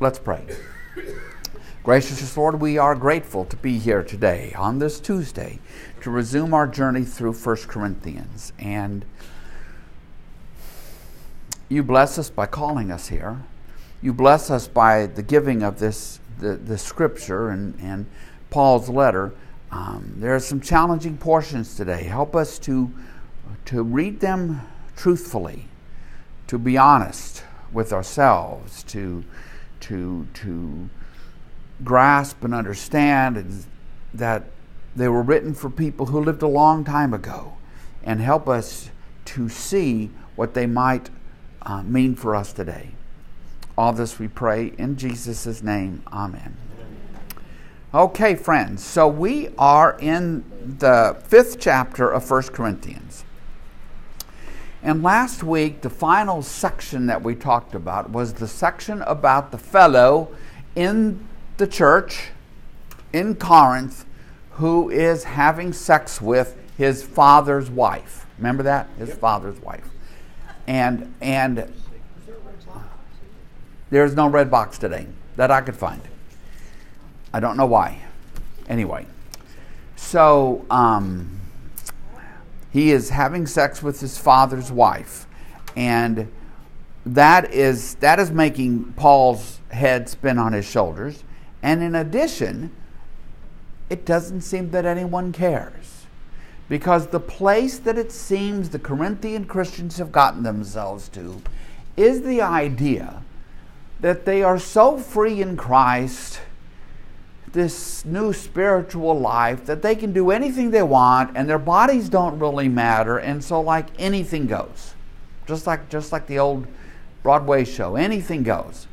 [0.00, 0.46] Let's pray.
[1.82, 5.58] Gracious Lord, we are grateful to be here today on this Tuesday
[6.02, 8.52] to resume our journey through 1 Corinthians.
[8.60, 9.04] And
[11.68, 13.42] you bless us by calling us here.
[14.00, 18.06] You bless us by the giving of this the, the scripture and, and
[18.50, 19.34] Paul's letter.
[19.72, 22.04] Um, there are some challenging portions today.
[22.04, 22.92] Help us to,
[23.64, 24.60] to read them
[24.94, 25.66] truthfully,
[26.46, 27.42] to be honest
[27.72, 29.24] with ourselves, to,
[29.80, 30.88] to, to
[31.84, 33.64] grasp and understand
[34.14, 34.44] that
[34.96, 37.56] they were written for people who lived a long time ago,
[38.02, 38.90] and help us
[39.24, 41.10] to see what they might
[41.62, 42.90] uh, mean for us today.
[43.76, 46.02] All this we pray in Jesus' name.
[46.12, 46.56] Amen.
[47.94, 50.44] Okay, friends, so we are in
[50.78, 53.24] the fifth chapter of 1 Corinthians.
[54.82, 59.58] And last week, the final section that we talked about was the section about the
[59.58, 60.28] fellow
[60.76, 62.30] in the church
[63.12, 64.04] in Corinth
[64.52, 68.26] who is having sex with his father's wife.
[68.38, 68.88] Remember that?
[68.98, 69.18] His yep.
[69.18, 69.88] father's wife.
[70.66, 71.72] And and
[73.90, 76.02] there's no red box today that I could find.
[77.32, 78.02] I don't know why.
[78.68, 79.06] Anyway,
[79.96, 81.37] so um,
[82.78, 85.26] he is having sex with his father's wife,
[85.74, 86.30] and
[87.04, 91.24] that is that is making Paul's head spin on his shoulders.
[91.60, 92.70] And in addition,
[93.90, 96.06] it doesn't seem that anyone cares.
[96.68, 101.42] Because the place that it seems the Corinthian Christians have gotten themselves to
[101.96, 103.24] is the idea
[104.00, 106.42] that they are so free in Christ,
[107.58, 112.38] this new spiritual life, that they can do anything they want and their bodies don't
[112.38, 114.94] really matter, and so like anything goes.
[115.44, 116.68] Just like just like the old
[117.24, 118.86] Broadway show, anything goes.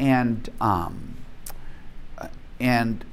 [0.00, 1.14] And um,
[2.58, 3.04] and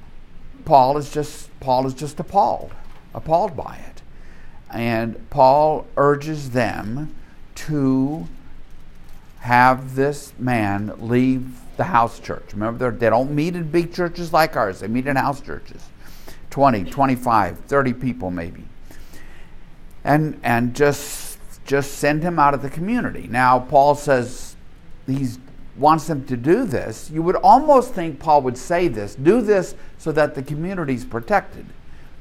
[0.65, 2.71] Paul is just Paul is just appalled,
[3.13, 4.01] appalled by it.
[4.71, 7.13] And Paul urges them
[7.55, 8.27] to
[9.45, 11.45] have this man leave
[11.77, 12.53] the house church.
[12.53, 15.83] Remember, they don't meet in big churches like ours, they meet in house churches
[16.49, 18.63] 20, 25, 30 people maybe.
[20.03, 23.27] And, and just, just send him out of the community.
[23.29, 24.55] Now, Paul says
[25.05, 25.27] he
[25.77, 27.11] wants them to do this.
[27.11, 31.05] You would almost think Paul would say this do this so that the community is
[31.05, 31.67] protected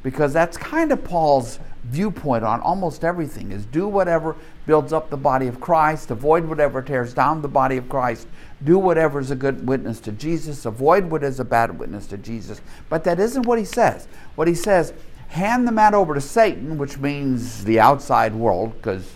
[0.04, 5.16] because that's kind of Paul's viewpoint on almost everything is do whatever builds up the
[5.16, 8.28] body of Christ, avoid whatever tears down the body of Christ,
[8.62, 12.18] do whatever is a good witness to Jesus, avoid what is a bad witness to
[12.18, 12.60] Jesus.
[12.88, 14.06] But that isn't what he says.
[14.34, 14.92] What he says,
[15.28, 19.10] hand the man over to Satan, which means the outside world, because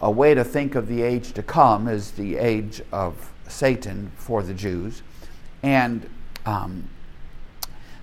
[0.00, 4.42] a way to think of the age to come is the age of Satan for
[4.42, 5.02] the Jews,
[5.64, 6.08] and
[6.44, 6.88] um,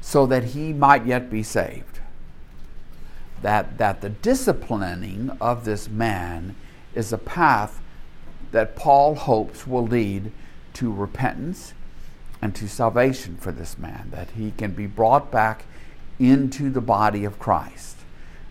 [0.02, 1.93] so that he might yet be saved
[3.44, 6.56] that, that the disciplining of this man
[6.96, 7.82] is a path
[8.52, 10.32] that Paul hopes will lead
[10.76, 11.74] to repentance
[12.42, 15.66] and to salvation for this man, that he can be brought back
[16.20, 17.98] into the body of Christ.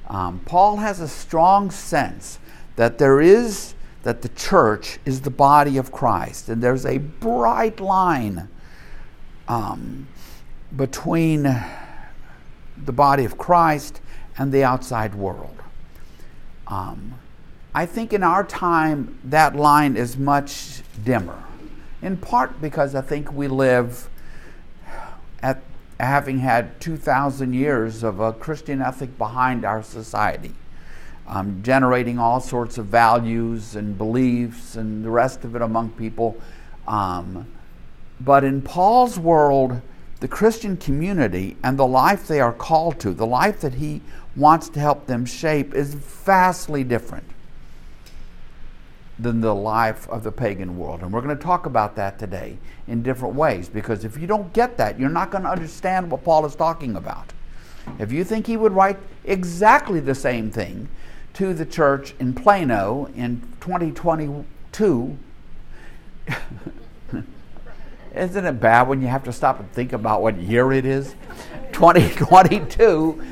[0.09, 2.39] Um, Paul has a strong sense
[2.77, 7.81] that there is, that the church is the body of Christ, and there's a bright
[7.81, 8.49] line
[9.49, 10.09] um,
[10.75, 14.01] between the body of Christ
[14.39, 15.57] and the outside world.
[16.67, 17.15] Um,
[17.75, 21.43] I think in our time that line is much dimmer,
[22.03, 24.09] in part because I think we live
[25.43, 25.63] at
[25.99, 30.55] having had 2,000 years of a Christian ethic behind our society,
[31.27, 36.37] um, generating all sorts of values and beliefs and the rest of it among people.
[36.87, 37.47] Um,
[38.21, 39.81] but in Paul's world,
[40.21, 44.03] the Christian community and the life they are called to, the life that he
[44.37, 47.25] wants to help them shape, is vastly different
[49.19, 51.03] than the life of the pagan world.
[51.03, 54.53] And we're going to talk about that today in different ways because if you don't
[54.53, 57.33] get that, you're not going to understand what Paul is talking about.
[57.99, 60.89] If you think he would write exactly the same thing
[61.35, 65.19] to the church in Plano in 2022,
[68.15, 71.15] Isn't it bad when you have to stop and think about what year it is?
[71.73, 73.23] 2022.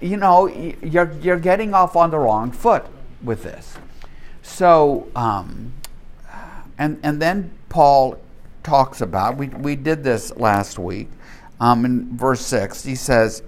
[0.00, 0.46] You know,
[0.82, 2.84] you're, you're getting off on the wrong foot
[3.22, 3.76] with this.
[4.42, 5.72] So, um,
[6.78, 8.18] and, and then Paul
[8.62, 11.08] talks about, we, we did this last week,
[11.60, 13.42] um, in verse 6, he says,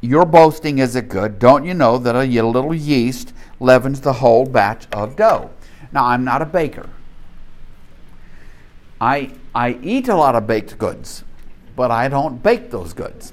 [0.00, 1.38] Your boasting is it good?
[1.38, 5.50] Don't you know that a little yeast leavens the whole batch of dough?
[5.92, 6.88] Now, I'm not a baker.
[9.00, 11.24] I I eat a lot of baked goods,
[11.74, 13.32] but I don't bake those goods.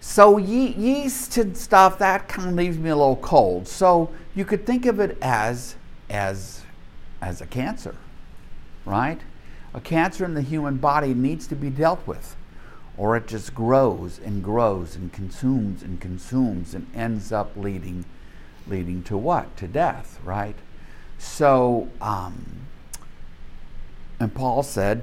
[0.00, 3.66] So ye- yeast and stuff that kind of leaves me a little cold.
[3.66, 5.76] So you could think of it as
[6.08, 6.62] as
[7.20, 7.96] as a cancer,
[8.84, 9.20] right?
[9.74, 12.36] A cancer in the human body needs to be dealt with,
[12.96, 18.04] or it just grows and grows and consumes and consumes and ends up leading
[18.66, 19.56] leading to what?
[19.56, 20.56] To death, right?
[21.18, 22.60] So, um,
[24.20, 25.02] and Paul said,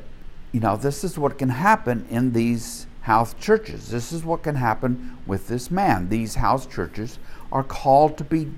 [0.52, 3.90] you know, this is what can happen in these house churches.
[3.90, 6.10] This is what can happen with this man.
[6.10, 7.20] These house churches
[7.52, 8.50] are called to be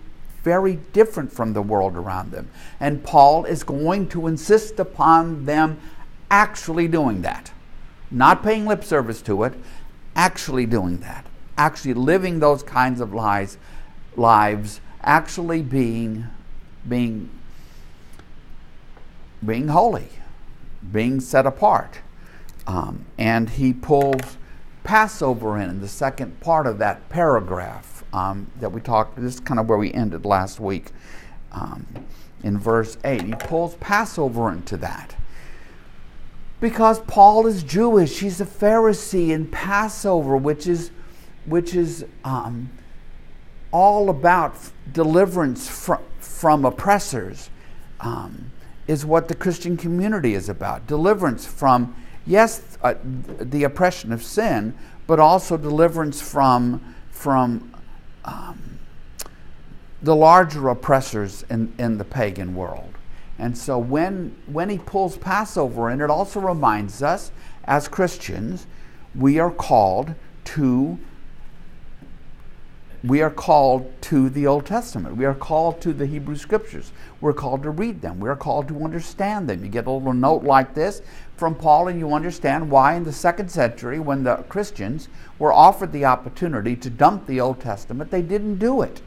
[0.42, 2.50] very different from the world around them.
[2.80, 5.82] And Paul is going to insist upon them
[6.32, 7.52] actually doing that.
[8.10, 9.54] Not paying lip service to it,
[10.16, 11.26] actually doing that.
[11.58, 13.58] Actually living those kinds of lives,
[14.16, 16.26] lives actually being
[16.88, 17.30] being
[19.46, 20.08] being holy,
[20.90, 22.00] being set apart.
[22.68, 24.38] Um, and he pulls
[24.84, 29.16] Passover in, in the second part of that paragraph um, that we talked.
[29.16, 30.92] This is kind of where we ended last week
[31.54, 31.86] um,
[32.44, 33.24] in verse 8.
[33.24, 35.16] He pulls Passover into that.
[36.60, 40.90] Because Paul is Jewish, he's a Pharisee, and Passover, which is,
[41.46, 42.72] which is um,
[43.72, 44.56] all about
[44.92, 47.52] deliverance from, from oppressors,
[48.00, 48.52] um,
[48.88, 50.88] is what the Christian community is about.
[50.88, 51.96] Deliverance from
[52.28, 54.74] yes, uh, the oppression of sin,
[55.08, 57.74] but also deliverance from, from
[58.26, 58.80] um,
[60.02, 62.94] the larger oppressors in, in the pagan world.
[63.40, 67.32] And so when, when he pulls Passover in, it also reminds us
[67.66, 68.68] as Christians,
[69.16, 70.16] we are called
[70.46, 70.98] to
[73.04, 75.16] we are called to the Old Testament.
[75.16, 76.92] We are called to the Hebrew Scriptures.
[77.22, 78.20] We're called to read them.
[78.20, 79.64] We are called to understand them.
[79.64, 81.02] You get a little note like this
[81.36, 85.92] from Paul, and you understand why in the second century, when the Christians were offered
[85.92, 89.02] the opportunity to dump the Old Testament, they didn't do it.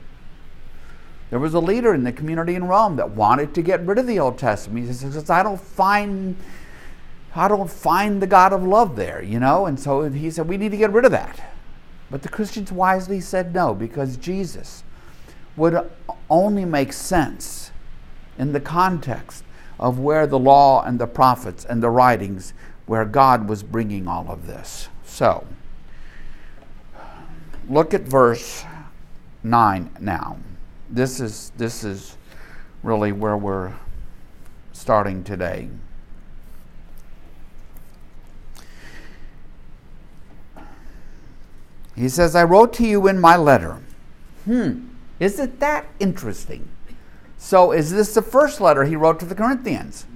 [1.31, 4.06] There was a leader in the community in Rome that wanted to get rid of
[4.06, 4.87] the Old Testament.
[4.87, 6.37] He says, I don't find
[7.34, 9.66] I don't find the God of love there, you know?
[9.66, 11.50] And so he said, We need to get rid of that.
[12.10, 14.82] But the Christians wisely said no because Jesus
[15.56, 15.90] would
[16.28, 17.70] only make sense
[18.38, 19.44] in the context
[19.78, 22.52] of where the law and the prophets and the writings,
[22.86, 24.88] where God was bringing all of this.
[25.04, 25.46] So,
[27.68, 28.64] look at verse
[29.42, 30.38] 9 now.
[30.88, 32.16] This is, this is
[32.82, 33.72] really where we're
[34.72, 35.68] starting today.
[42.00, 43.79] He says, I wrote to you in my letter.
[44.47, 44.87] Hmm,
[45.19, 46.67] isn't that interesting?
[47.37, 50.06] So, is this the first letter he wrote to the Corinthians?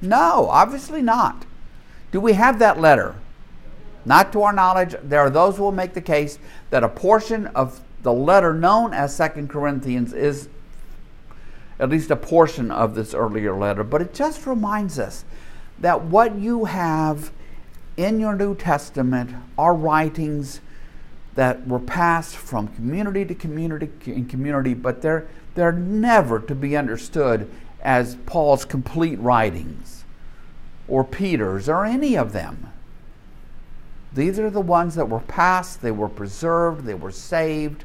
[0.00, 1.44] No, obviously not.
[2.12, 3.16] Do we have that letter?
[4.04, 4.94] Not to our knowledge.
[5.02, 6.38] There are those who will make the case
[6.70, 10.48] that a portion of the letter known as Second Corinthians is
[11.80, 15.24] at least a portion of this earlier letter, but it just reminds us
[15.80, 17.32] that what you have
[17.96, 20.60] in your New Testament are writings
[21.34, 26.76] that were passed from community to community in community, but they're, they're never to be
[26.76, 27.50] understood
[27.82, 30.04] as Paul's complete writings
[30.86, 32.70] or Peter's or any of them.
[34.12, 37.84] These are the ones that were passed, they were preserved, they were saved,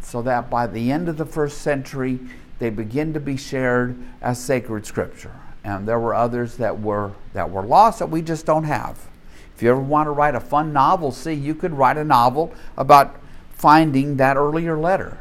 [0.00, 2.20] so that by the end of the first century,
[2.58, 5.34] they begin to be shared as sacred scripture.
[5.64, 9.08] And there were others that were, that were lost that we just don't have.
[9.54, 12.52] If you ever want to write a fun novel, see, you could write a novel
[12.76, 13.20] about
[13.50, 15.18] finding that earlier letter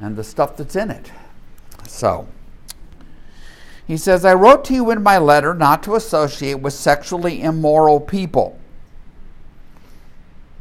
[0.00, 1.10] and the stuff that's in it.
[1.86, 2.28] So,
[3.86, 7.98] he says, I wrote to you in my letter not to associate with sexually immoral
[7.98, 8.58] people.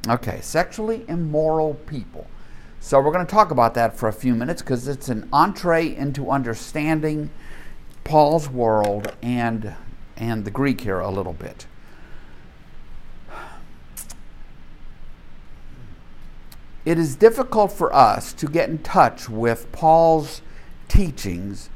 [0.07, 2.27] Okay, sexually immoral people.
[2.79, 5.93] So, we're going to talk about that for a few minutes because it's an entree
[5.93, 7.29] into understanding
[8.05, 9.75] Paul's world and,
[10.15, 11.67] and the Greek here a little bit.
[16.87, 20.41] It is difficult for us to get in touch with Paul's
[20.87, 21.69] teachings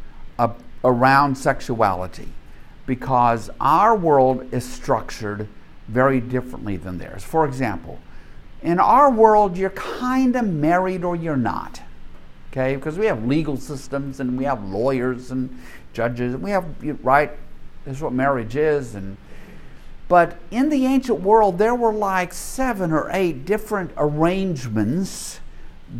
[0.85, 2.29] around sexuality
[2.85, 5.49] because our world is structured
[5.89, 7.25] very differently than theirs.
[7.25, 7.99] For example,
[8.63, 11.81] in our world, you're kind of married or you're not.
[12.51, 16.65] Okay, because we have legal systems and we have lawyers and judges, and we have,
[17.03, 17.31] right,
[17.83, 19.17] this is what marriage is, and
[20.11, 25.39] but in the ancient world, there were like seven or eight different arrangements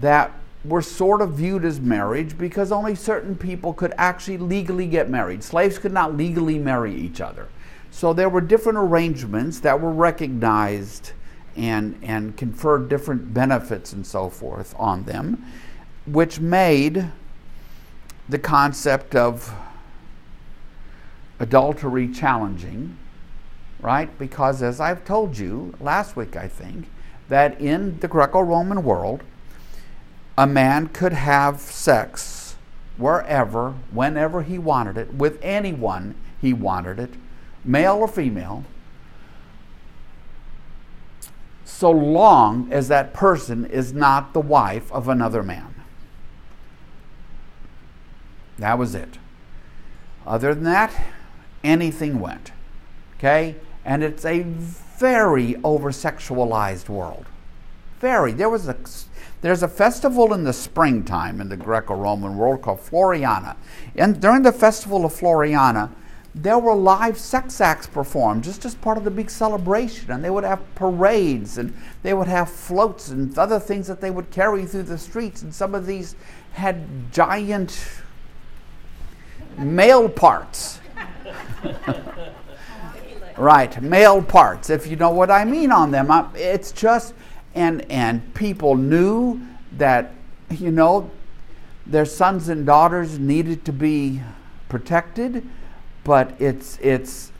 [0.01, 0.34] that
[0.65, 5.41] were sort of viewed as marriage because only certain people could actually legally get married.
[5.41, 7.48] Slaves could not legally marry each other.
[7.89, 11.13] So there were different arrangements that were recognized
[11.56, 15.41] and, and conferred different benefits and so forth on them,
[16.06, 17.10] which made
[18.27, 19.53] the concept of
[21.39, 22.98] adultery challenging,
[23.81, 24.17] right?
[24.19, 26.88] Because as I've told you last week, I think,
[27.29, 29.23] that in the Greco Roman world,
[30.38, 32.55] a man could have sex
[32.97, 37.13] wherever, whenever he wanted it, with anyone he wanted it,
[37.63, 38.63] male or female,
[41.63, 45.73] so long as that person is not the wife of another man.
[48.59, 49.17] That was it.
[50.25, 50.93] Other than that,
[51.63, 52.51] anything went.
[53.17, 53.55] Okay?
[53.83, 57.25] And it's a very over sexualized world.
[58.00, 58.31] Very.
[58.31, 58.75] There was a
[59.41, 63.55] there's a festival in the springtime in the Greco-Roman world called Floralia.
[63.95, 65.89] And during the festival of Floralia,
[66.35, 70.11] there were live sex acts performed just as part of the big celebration.
[70.11, 71.73] And they would have parades and
[72.03, 75.41] they would have floats and other things that they would carry through the streets.
[75.41, 76.15] And some of these
[76.53, 77.83] had giant
[79.57, 80.79] male parts.
[83.41, 86.10] right, male parts, if you know what I mean on them.
[86.36, 87.13] It's just,
[87.55, 89.41] and, and people knew
[89.77, 90.13] that,
[90.50, 91.10] you know,
[91.86, 94.21] their sons and daughters needed to be
[94.69, 95.45] protected,
[96.03, 97.31] but it's, it's,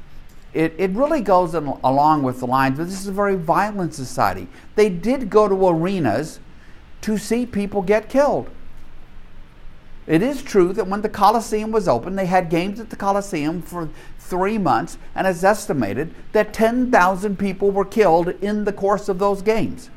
[0.54, 3.94] it, it really goes in, along with the lines, but this is a very violent
[3.94, 4.48] society.
[4.76, 6.40] They did go to arenas
[7.02, 8.50] to see people get killed.
[10.08, 13.62] It is true that when the Colosseum was open, they had games at the Colosseum
[13.62, 13.90] for
[14.32, 19.44] three months, and it's estimated that 10,000 people were killed in the course of those
[19.44, 19.92] games.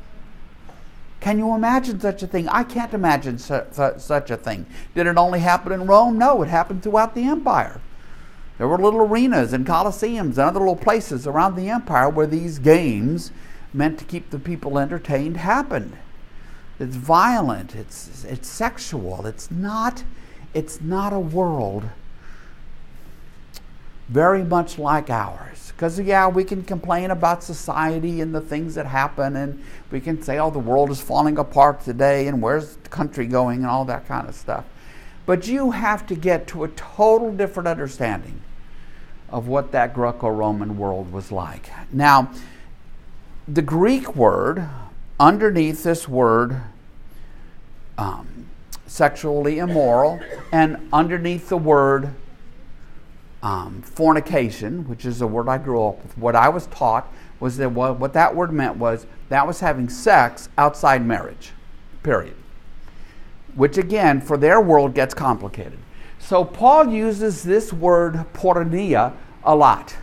[1.20, 2.48] Can you imagine such a thing?
[2.48, 4.66] I can't imagine su- su- such a thing.
[4.94, 6.18] Did it only happen in Rome?
[6.18, 7.80] No, it happened throughout the empire.
[8.58, 12.58] There were little arenas and coliseums and other little places around the empire where these
[12.58, 13.30] games
[13.72, 15.96] meant to keep the people entertained happened.
[16.78, 20.02] It's violent, it's, it's sexual, it's not,
[20.52, 21.84] it's not a world
[24.08, 25.73] very much like ours.
[25.75, 30.23] Because, yeah, we can complain about society and the things that happen, and we can
[30.23, 33.84] say, oh, the world is falling apart today, and where's the country going, and all
[33.84, 34.64] that kind of stuff.
[35.26, 38.40] But you have to get to a total different understanding
[39.30, 41.70] of what that Greco Roman world was like.
[41.92, 42.30] Now,
[43.49, 44.68] the Greek word
[45.18, 46.61] underneath this word,
[47.99, 48.46] um,
[48.87, 50.20] sexually immoral,
[50.52, 52.14] and underneath the word
[53.44, 57.58] um, fornication, which is a word I grew up with, what I was taught was
[57.58, 61.52] that what, what that word meant was that was having sex outside marriage,
[62.02, 62.34] period.
[63.54, 65.78] Which again, for their world, gets complicated.
[66.18, 69.94] So Paul uses this word porneia a lot.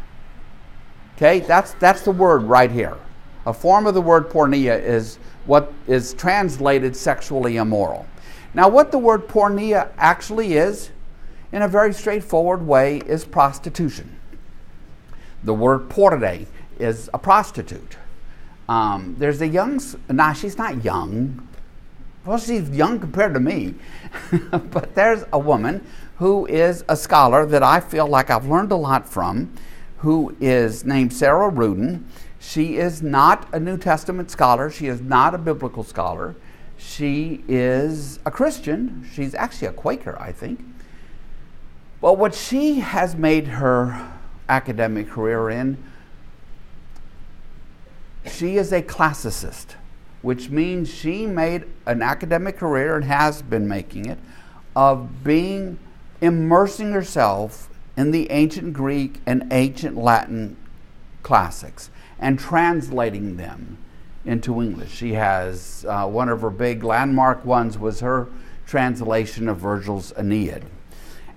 [1.16, 2.98] Okay, that's, that's the word right here.
[3.48, 5.18] A form of the word porneia is
[5.48, 8.06] what is translated sexually immoral.
[8.54, 10.92] Now, what the word porneia actually is,
[11.52, 14.18] in a very straightforward way is prostitution.
[15.44, 16.48] The word porne
[16.80, 17.98] is a prostitute.
[18.70, 21.48] Um, there's a young, nah, she's not young.
[22.26, 23.76] Well, she's young compared to me.
[24.52, 25.86] but there's a woman
[26.18, 29.54] who is a scholar that I feel like I've learned a lot from,
[29.98, 32.04] who is named Sarah Ruden.
[32.40, 36.36] She is not a New Testament scholar, she is not a biblical scholar.
[36.78, 39.08] She is a Christian.
[39.14, 40.60] She's actually a Quaker, I think.
[42.02, 44.12] Well, what she has made her
[44.50, 45.78] academic career in,
[48.26, 49.76] she is a classicist,
[50.24, 54.18] which means she made an academic career and has been making it
[54.76, 55.78] of being
[56.22, 60.58] immersing herself in the ancient Greek and ancient Latin
[61.22, 63.78] classics and translating them
[64.26, 64.92] into English.
[64.92, 68.28] She has uh, one of her big landmark ones was her
[68.66, 70.64] translation of Virgil's Aeneid.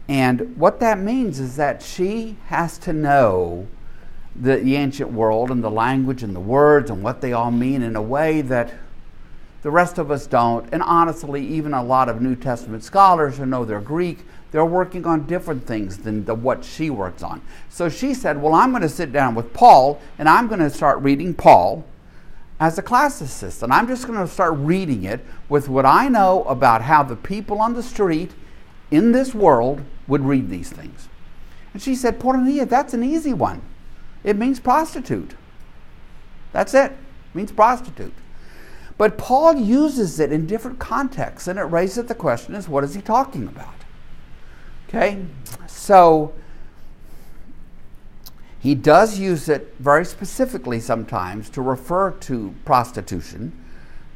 [0.09, 3.67] And what that means is that she has to know
[4.37, 7.83] the, the, ancient world and the language and the words and what they all mean
[7.83, 8.75] in a way that
[9.63, 10.69] the rest of us don't.
[10.73, 15.07] And honestly, even a lot of New Testament scholars who know their Greek, they're working
[15.07, 17.41] on different things than the, what she works on.
[17.71, 20.71] So she said, Well, I'm going to sit down with Paul and I'm going to
[20.71, 21.85] start reading Paul
[22.61, 23.63] as a classicist.
[23.63, 27.17] And I'm just going to start reading it with what I know about how the
[27.17, 28.33] people on the street
[28.91, 31.09] in this world would read these things.
[31.73, 33.63] And she said, Porneia, that's an easy one.
[34.23, 35.35] It means prostitute.
[36.53, 36.93] That's it.
[36.93, 36.99] it.
[37.35, 38.15] Means prostitute.
[38.97, 42.95] But Paul uses it in different contexts, and it raises the question is what is
[42.95, 43.75] he talking about?
[44.89, 45.25] Okay?
[45.67, 46.33] So
[48.61, 53.53] he does use it very specifically sometimes to refer to prostitution,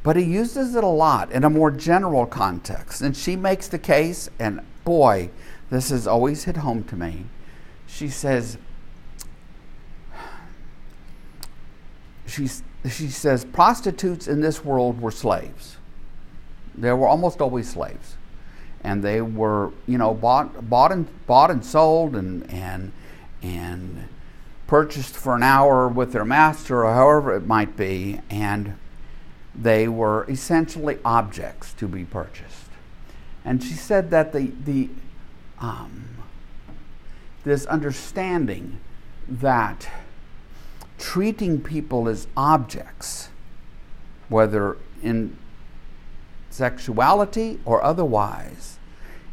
[0.02, 3.02] but he uses it a lot in a more general context.
[3.02, 5.30] And she makes the case, and boy,
[5.70, 7.26] this has always hit home to me.
[7.86, 8.58] She says,
[12.26, 12.48] she,
[12.88, 15.76] she says, prostitutes in this world were slaves.
[16.74, 18.16] They were almost always slaves.
[18.84, 22.92] And they were, you know, bought, bought, and, bought and sold and, and,
[23.42, 24.08] and
[24.66, 28.78] purchased for an hour with their master or however it might be, and
[29.54, 32.68] they were essentially objects to be purchased.
[33.44, 34.90] And she said that the, the
[35.60, 36.08] um,
[37.44, 38.78] this understanding
[39.28, 39.88] that
[40.98, 43.28] treating people as objects,
[44.28, 45.36] whether in
[46.50, 48.78] sexuality or otherwise,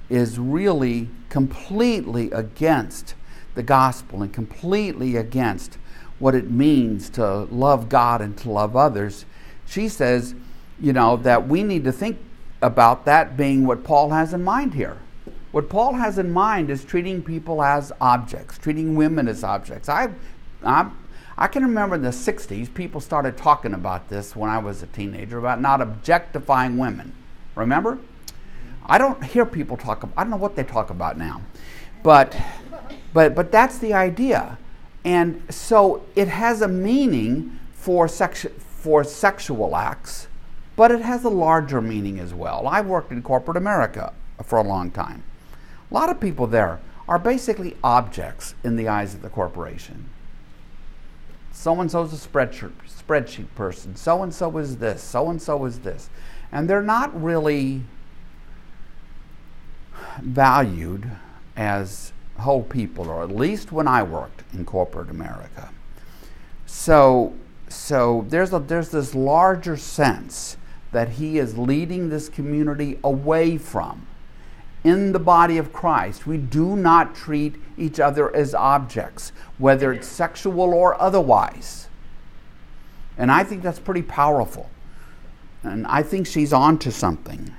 [0.10, 3.16] is really completely against
[3.56, 5.78] the gospel and completely against
[6.20, 9.26] what it means to love God and to love others,
[9.66, 10.36] she says,
[10.80, 12.20] you know, that we need to think
[12.62, 14.98] about that being what Paul has in mind here.
[15.56, 19.88] What Paul has in mind is treating people as objects, treating women as objects.
[19.88, 20.10] I,
[20.66, 20.92] I,
[21.38, 24.88] I can remember in the 60s, people started talking about this when I was a
[24.88, 27.14] teenager about not objectifying women.
[27.56, 28.00] Remember?
[28.86, 31.42] I don't hear people talk about, I don't know what they talk about now.
[32.04, 32.38] But
[33.14, 34.58] but, but that's the idea.
[35.06, 40.28] And so it has a meaning for, sexu- for sexual acts,
[40.76, 42.68] but it has a larger meaning as well.
[42.68, 44.12] I worked in corporate America
[44.44, 45.24] for a long time.
[45.96, 50.10] A lot of people there are basically objects in the eyes of the corporation.
[51.54, 53.96] So and so's a spreadsheet, spreadsheet person.
[53.96, 55.02] So and so is this.
[55.02, 56.10] So and so is this.
[56.52, 57.84] And they're not really
[60.22, 61.10] valued
[61.56, 65.70] as whole people, or at least when I worked in corporate America.
[66.66, 67.34] So,
[67.70, 70.58] so there's, a, there's this larger sense
[70.92, 74.06] that he is leading this community away from.
[74.86, 80.08] In the body of Christ, we do not treat each other as objects, whether it's
[80.08, 81.88] sexual or otherwise.
[83.18, 84.70] And I think that's pretty powerful.
[85.64, 87.52] And I think she's on to something.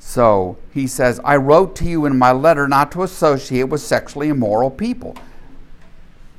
[0.00, 4.28] So he says, I wrote to you in my letter not to associate with sexually
[4.28, 5.14] immoral people.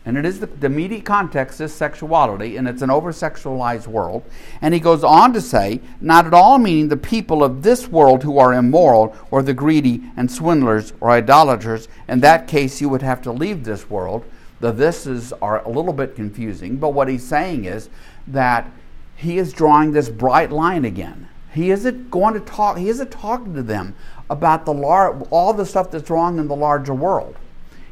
[0.03, 4.23] And it is the, the context is sexuality, and it's an over sexualized world.
[4.61, 8.23] And he goes on to say, not at all meaning the people of this world
[8.23, 11.87] who are immoral, or the greedy and swindlers or idolaters.
[12.07, 14.25] In that case, you would have to leave this world.
[14.59, 17.89] The thises are a little bit confusing, but what he's saying is
[18.27, 18.71] that
[19.15, 21.29] he is drawing this bright line again.
[21.53, 23.95] He isn't going to talk, he isn't talking to them
[24.29, 27.35] about the lar- all the stuff that's wrong in the larger world.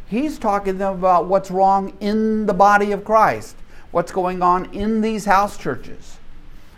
[0.09, 3.55] He's talking to them about what's wrong in the body of Christ,
[3.91, 6.17] what's going on in these house churches,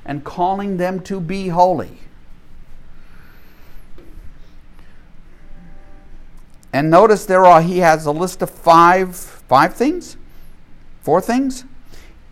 [0.05, 1.97] and calling them to be holy.
[6.73, 10.17] And notice there are he has a list of five five things?
[11.01, 11.63] Four things?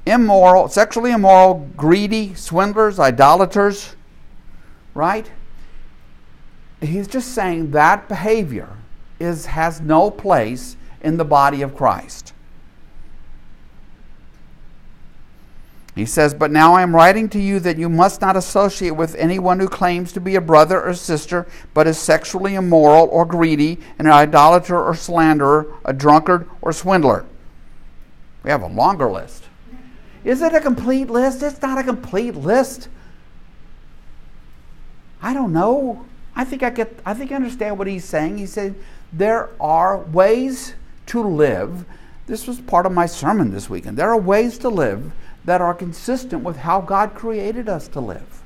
[0.06, 3.96] Immoral, sexually immoral, greedy, swindlers, idolaters,
[4.94, 5.32] right?
[6.82, 8.70] He's just saying that behavior
[9.20, 12.34] is, has no place in the body of Christ.
[15.96, 19.16] He says, But now I am writing to you that you must not associate with
[19.16, 23.80] anyone who claims to be a brother or sister, but is sexually immoral or greedy,
[23.98, 27.26] an idolater or slanderer, a drunkard or swindler.
[28.44, 29.44] We have a longer list.
[30.24, 31.44] Is it a complete list?
[31.44, 32.88] It's not a complete list.
[35.22, 36.06] I don't know.
[36.36, 38.38] I think I get I think I understand what he's saying.
[38.38, 38.76] He said
[39.12, 40.76] there are ways
[41.10, 41.86] to live.
[42.28, 43.98] This was part of my sermon this weekend.
[43.98, 45.12] There are ways to live
[45.46, 48.44] that are consistent with how God created us to live.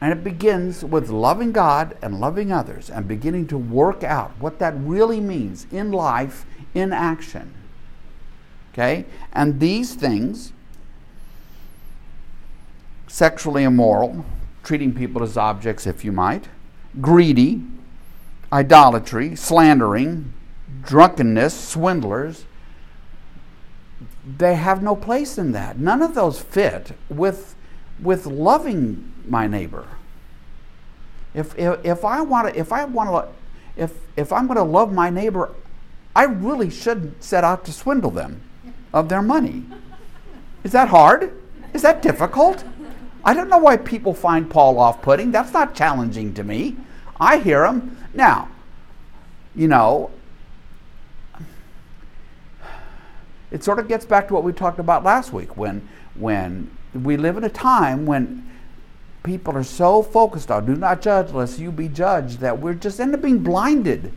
[0.00, 4.58] And it begins with loving God and loving others and beginning to work out what
[4.58, 7.54] that really means in life, in action.
[8.72, 9.06] Okay?
[9.32, 10.52] And these things
[13.08, 14.26] sexually immoral,
[14.62, 16.44] treating people as objects, if you might,
[17.00, 17.62] greedy,
[18.52, 20.32] idolatry, slandering,
[20.82, 22.44] drunkenness, swindlers.
[24.38, 25.78] They have no place in that.
[25.78, 27.54] None of those fit with,
[28.00, 29.86] with loving my neighbor.
[31.34, 34.62] If, if, if I want to, if I want to, if, if I'm going to
[34.64, 35.52] love my neighbor,
[36.14, 38.40] I really shouldn't set out to swindle them
[38.92, 39.64] of their money.
[40.64, 41.32] Is that hard?
[41.74, 42.64] Is that difficult?
[43.22, 45.30] I don't know why people find Paul off putting.
[45.30, 46.76] That's not challenging to me.
[47.20, 47.98] I hear him.
[48.16, 48.48] Now,
[49.54, 50.10] you know,
[53.50, 57.16] it sort of gets back to what we talked about last week when when we
[57.16, 58.50] live in a time when
[59.22, 62.98] people are so focused on do not judge lest you be judged that we're just
[62.98, 64.12] end up being blinded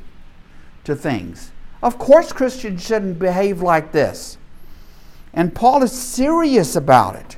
[0.86, 1.52] to things.
[1.84, 4.38] Of course Christians shouldn't behave like this.
[5.34, 7.38] And Paul is serious about it.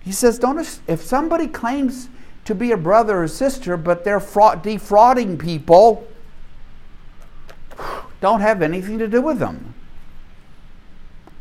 [0.00, 2.08] He says, don't if somebody claims
[2.44, 6.06] to be a brother or sister, but they're fraud, defrauding people,
[8.20, 9.74] don't have anything to do with them.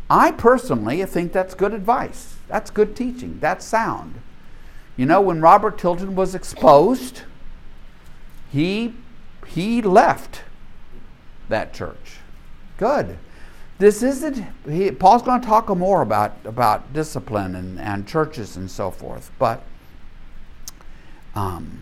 [0.10, 2.36] I personally think that's good advice.
[2.48, 3.38] That's good teaching.
[3.40, 4.22] That's sound.
[4.96, 7.24] You know, when Robert Tilton was exposed,
[8.52, 8.94] he
[9.48, 10.42] he left
[11.50, 12.20] that church.
[12.78, 13.18] Good.
[13.80, 14.46] This isn't.
[14.70, 19.32] He, Paul's going to talk more about about discipline and, and churches and so forth,
[19.40, 19.64] but.
[21.36, 21.82] Um,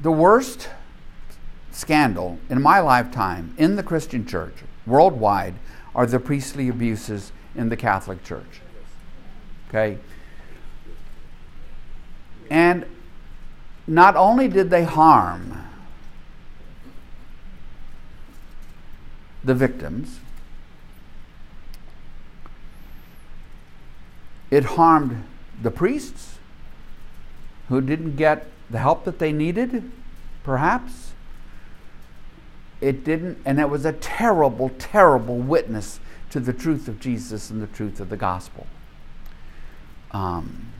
[0.00, 0.70] the worst
[1.70, 4.54] scandal in my lifetime in the Christian church
[4.86, 5.54] worldwide
[5.94, 8.60] are the priestly abuses in the Catholic Church.
[9.68, 9.98] Okay?
[12.50, 12.86] And
[13.86, 15.64] not only did they harm
[19.44, 20.20] the victims,
[24.50, 25.24] it harmed
[25.62, 26.38] the priests
[27.68, 29.90] who didn't get the help that they needed,
[30.42, 31.12] perhaps.
[32.80, 37.60] It didn't, and it was a terrible, terrible witness to the truth of Jesus and
[37.60, 38.66] the truth of the gospel.
[40.12, 40.72] Um,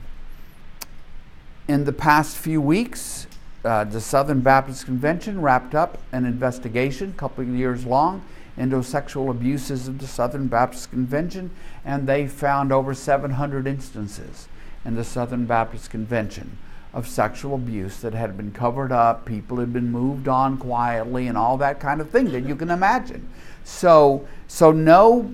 [1.67, 3.27] in the past few weeks,
[3.63, 8.23] uh, the Southern Baptist Convention wrapped up an investigation, a couple of years long,
[8.59, 11.49] into sexual abuses of the Southern Baptist Convention,
[11.85, 14.49] and they found over 700 instances
[14.83, 16.57] in the Southern Baptist Convention
[16.93, 21.37] of sexual abuse that had been covered up, people had been moved on quietly, and
[21.37, 23.29] all that kind of thing that you can imagine.
[23.63, 25.31] So, so no,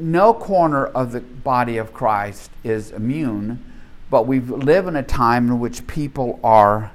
[0.00, 3.64] no corner of the body of Christ is immune,
[4.10, 6.90] but we live in a time in which people are,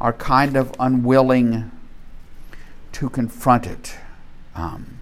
[0.00, 1.72] are kind of unwilling
[2.92, 3.94] to confront it.
[4.54, 4.98] Um,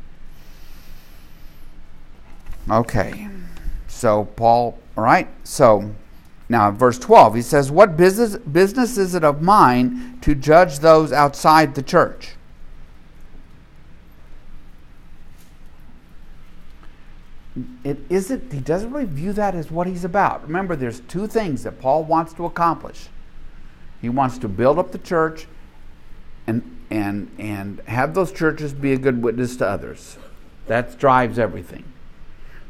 [2.70, 3.29] okay,
[3.88, 5.94] so Paul, all right, so
[6.49, 11.12] now, verse 12, he says, What business, business is it of mine to judge those
[11.12, 12.35] outside the church?
[17.83, 20.42] It isn't, he doesn't really view that as what he's about.
[20.42, 23.09] Remember, there's two things that Paul wants to accomplish.
[24.01, 25.46] He wants to build up the church
[26.46, 30.18] and, and, and have those churches be a good witness to others.
[30.66, 31.85] That drives everything.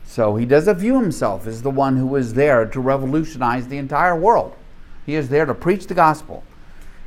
[0.04, 4.16] So he doesn't view himself as the one who is there to revolutionize the entire
[4.16, 4.54] world.
[5.04, 6.44] He is there to preach the gospel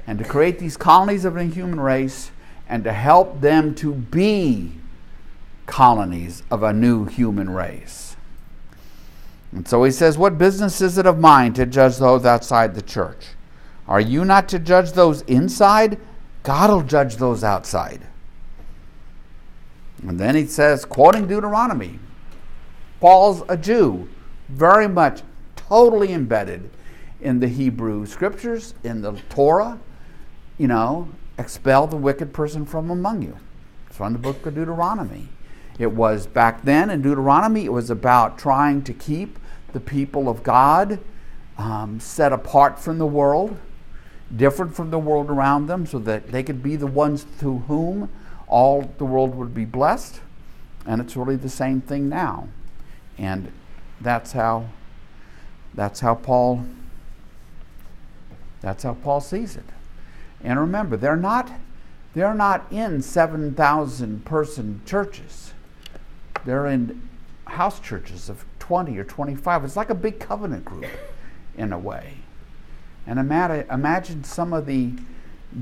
[0.06, 2.32] and to create these colonies of the human race
[2.67, 4.74] and to help them to be
[5.65, 8.15] colonies of a new human race.
[9.52, 12.82] And so he says, What business is it of mine to judge those outside the
[12.82, 13.28] church?
[13.88, 16.00] Are you not to judge those inside?
[16.43, 18.02] God will judge those outside.
[20.08, 21.99] And then he says, quoting Deuteronomy,
[22.99, 24.08] Paul's a Jew,
[24.47, 25.21] very much
[25.56, 26.69] totally embedded
[27.21, 29.80] in the Hebrew scriptures, in the Torah.
[30.58, 33.38] You know, expel the wicked person from among you.
[33.88, 35.30] It's from the book of Deuteronomy.
[35.78, 39.39] It was back then in Deuteronomy, it was about trying to keep
[39.71, 40.99] the people of God
[41.58, 43.58] um, set apart from the world,
[44.35, 48.09] different from the world around them, so that they could be the ones through whom
[48.47, 50.21] all the world would be blessed.
[50.85, 52.47] And it's really the same thing now.
[53.17, 53.51] And
[54.01, 54.69] that's how
[55.73, 56.65] that's how Paul
[58.61, 59.65] that's how Paul sees it.
[60.43, 61.51] And remember, they're not
[62.13, 65.53] they're not in 7,000 person churches.
[66.43, 67.07] They're in
[67.45, 69.63] house churches of 20 or 25.
[69.63, 70.87] It's like a big covenant group
[71.55, 72.15] in a way.
[73.07, 74.93] And imagine some of the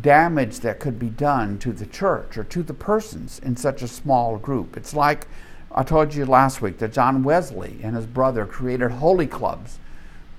[0.02, 3.88] damage that could be done to the church or to the persons in such a
[3.88, 4.76] small group.
[4.76, 5.28] It's like
[5.72, 9.80] I told you last week that John Wesley and his brother created holy clubs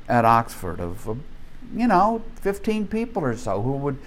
[0.09, 1.15] at Oxford of, uh,
[1.75, 3.99] you know, 15 people or so who would,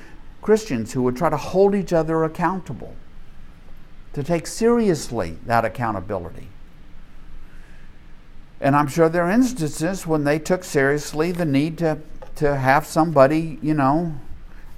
[0.42, 2.96] Christians who would try to hold each other accountable,
[4.14, 6.48] to take seriously that accountability.
[8.60, 12.00] And I'm sure there are instances when they took seriously the need to,
[12.36, 14.16] to have somebody, you know,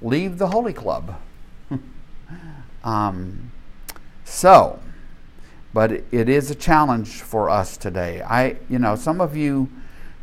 [0.02, 1.16] leave the holy club.
[2.84, 3.52] um,
[4.24, 4.80] so,
[5.74, 8.22] but it is a challenge for us today.
[8.22, 9.70] I, you know, some of you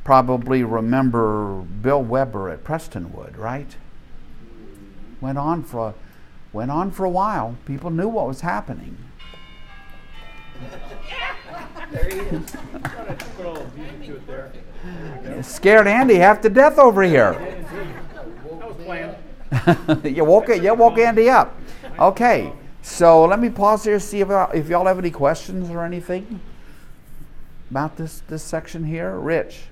[0.04, 3.76] probably remember Bill Weber at Prestonwood, right?
[5.20, 5.94] Went on for
[6.52, 7.56] went on for a while.
[7.64, 8.96] People knew what was happening.
[11.90, 12.18] there he
[15.36, 15.46] is.
[15.46, 17.56] Scared Andy half to death over here.
[19.50, 21.56] That you woke you woke Andy up.
[21.98, 22.52] Okay.
[22.82, 26.40] So let me pause here, see if, uh, if y'all have any questions or anything
[27.70, 29.18] about this, this section here.
[29.18, 29.64] Rich.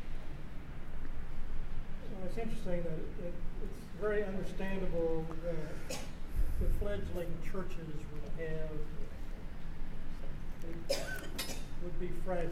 [2.12, 2.92] Well, it's interesting that
[3.26, 5.98] it, it's very understandable that
[6.61, 8.70] the fledgling churches would have
[12.29, 12.51] would fragile.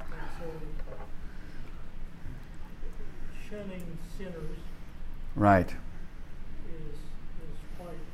[0.00, 0.46] And so
[3.48, 4.58] shunning sinners.
[5.34, 5.68] Right.
[6.68, 8.04] Is, is quite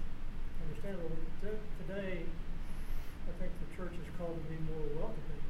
[0.68, 1.16] understandable.
[1.40, 5.42] Today, I think the church is called to be more welcoming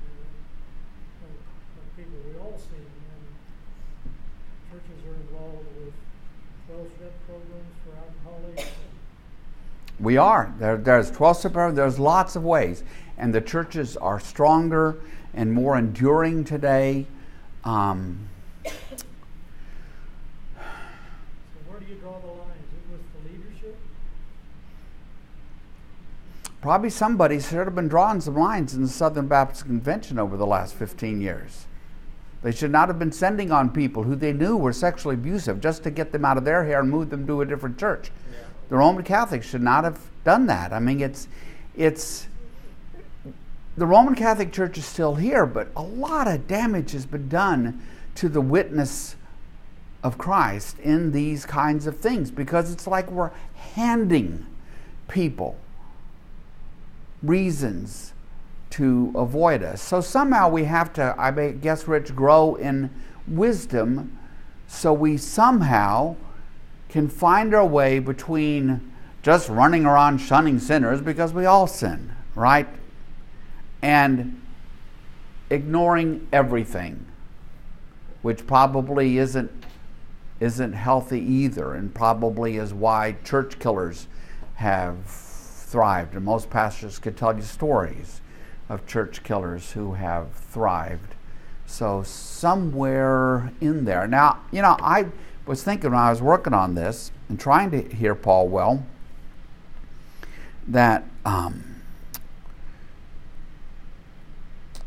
[1.21, 1.37] of,
[1.77, 2.81] of people we all see.
[2.81, 3.25] And
[4.71, 5.93] churches are involved with
[6.69, 8.71] fellowship programs for alcoholics.
[10.01, 10.53] We are.
[10.59, 12.83] There, there's 12 step programs, there's lots of ways.
[13.23, 14.99] And the churches are stronger
[15.33, 17.07] and more enduring today.
[17.63, 18.29] Um,
[18.67, 18.73] so
[21.69, 22.59] where do you draw the line?
[22.59, 23.79] Is it with the leadership?
[26.61, 30.45] Probably somebody should have been drawing some lines in the Southern Baptist Convention over the
[30.45, 31.67] last 15 years.
[32.43, 35.85] They should not have been sending on people who they knew were sexually abusive just
[35.85, 38.11] to get them out of their hair and move them to a different church.
[38.33, 38.39] Yeah.
[38.69, 40.73] The Roman Catholics should not have done that.
[40.73, 41.29] I mean, it's,
[41.77, 42.27] it's,
[43.77, 47.81] the Roman Catholic Church is still here, but a lot of damage has been done
[48.17, 49.17] to the witness
[50.03, 54.47] of Christ in these kinds of things because it's like we're handing
[55.09, 55.57] people
[57.23, 58.13] reasons
[58.71, 59.81] to avoid us.
[59.81, 62.91] So somehow we have to, I guess, Rich, grow in
[63.27, 64.19] wisdom
[64.67, 66.17] so we somehow
[66.89, 72.67] can find our way between just running around shunning sinners because we all sin, right?
[73.83, 74.41] And
[75.51, 77.05] ignoring everything,
[78.23, 79.51] which probably isn't
[80.41, 84.09] isn't healthy either, and probably is why church killers
[84.57, 86.15] have thrived.
[86.15, 88.21] And most pastors could tell you stories
[88.69, 91.15] of church killers who have thrived.
[91.67, 94.09] So, somewhere in there.
[94.09, 95.07] Now, you know, I
[95.47, 98.85] was thinking when I was working on this and trying to hear Paul well
[100.67, 101.72] that um,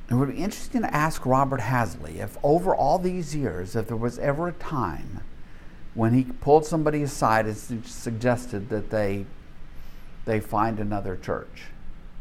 [0.10, 3.98] it would be interesting to ask Robert Hasley if over all these years, if there
[3.98, 5.22] was ever a time
[5.94, 9.26] when he pulled somebody aside and suggested that they
[10.26, 11.68] they find another church.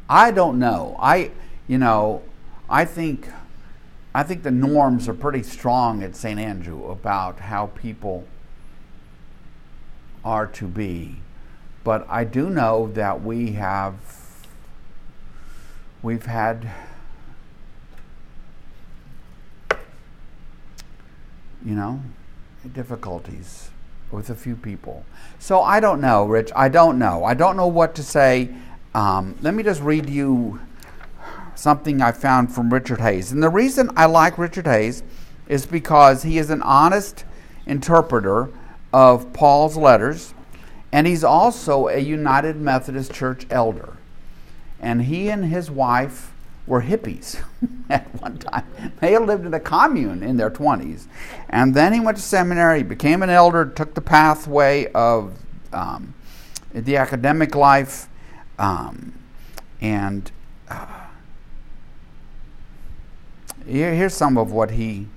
[0.08, 0.96] I don't know.
[1.00, 1.30] I,
[1.66, 2.22] you know,
[2.68, 3.28] I think,
[4.14, 6.38] I think the norms are pretty strong at St.
[6.38, 8.24] Andrew about how people
[10.24, 11.16] are to be.
[11.82, 13.94] But I do know that we have,
[16.02, 16.70] we've had,
[21.64, 22.03] you know,
[22.72, 23.70] difficulties
[24.11, 25.05] with a few people.
[25.38, 26.53] So I don't know, Rich.
[26.55, 27.24] I don't know.
[27.24, 28.50] I don't know what to say.
[28.94, 30.61] Um, let me just read you
[31.55, 33.33] something I found from Richard Hays.
[33.33, 35.03] And the reason I like Richard Hays
[35.48, 37.24] is because he is an honest
[37.66, 38.50] interpreter
[38.92, 40.35] of Paul's letters,
[40.92, 43.96] and he's also a United Methodist Church elder.
[44.81, 46.33] And he and his wife
[46.66, 47.42] were hippies
[47.90, 48.66] at one time.
[49.00, 51.07] They lived in a commune in their 20s.
[51.50, 55.38] And then he went to seminary, became an elder, took the pathway of
[55.72, 56.14] um,
[56.72, 58.09] the academic life,
[58.59, 59.18] um,
[59.81, 60.31] and
[60.68, 60.87] uh,
[63.66, 65.09] here, here's some of what he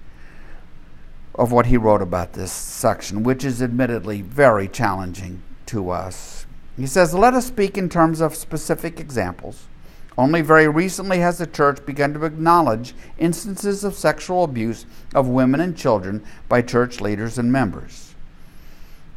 [1.36, 6.48] of what he wrote about this section, which is admittedly very challenging to us.
[6.76, 9.68] He says, "Let us speak in terms of specific examples."
[10.17, 15.60] Only very recently has the church begun to acknowledge instances of sexual abuse of women
[15.60, 18.15] and children by church leaders and members.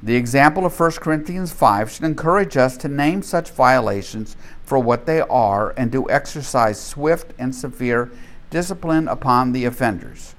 [0.02, 5.06] The example of 1 Corinthians 5 should encourage us to name such violations for what
[5.06, 8.10] they are and to exercise swift and severe
[8.50, 10.34] discipline upon the offenders,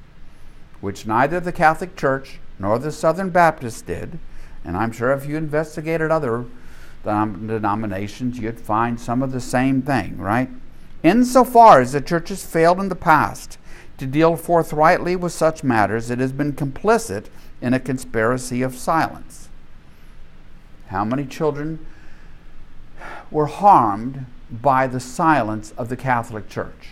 [0.79, 4.19] which neither the Catholic Church nor the Southern Baptists did.
[4.63, 6.45] And I'm sure if you investigated other
[7.03, 10.49] denominations, you'd find some of the same thing, right?
[11.03, 13.57] Insofar as the church has failed in the past
[13.97, 17.25] to deal forthrightly with such matters, it has been complicit
[17.61, 19.49] in a conspiracy of silence.
[20.87, 21.85] How many children
[23.31, 26.89] were harmed by the silence of the Catholic Church.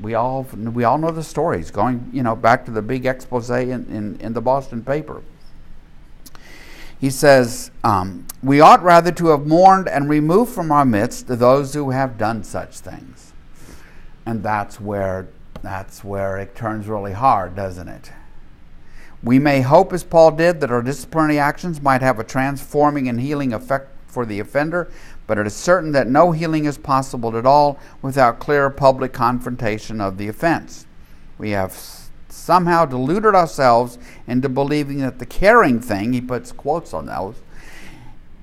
[0.00, 3.50] We all, we all know the stories, going you know, back to the big expose
[3.50, 5.22] in, in, in the Boston paper.
[7.00, 11.72] He says, um, We ought rather to have mourned and removed from our midst those
[11.72, 13.32] who have done such things.
[14.26, 15.28] And that's where,
[15.62, 18.12] that's where it turns really hard, doesn't it?
[19.22, 23.20] We may hope, as Paul did, that our disciplinary actions might have a transforming and
[23.20, 24.90] healing effect for the offender,
[25.26, 30.00] but it is certain that no healing is possible at all without clear public confrontation
[30.00, 30.86] of the offense.
[31.38, 31.72] We have
[32.40, 37.36] somehow deluded ourselves into believing that the caring thing, he puts quotes on those,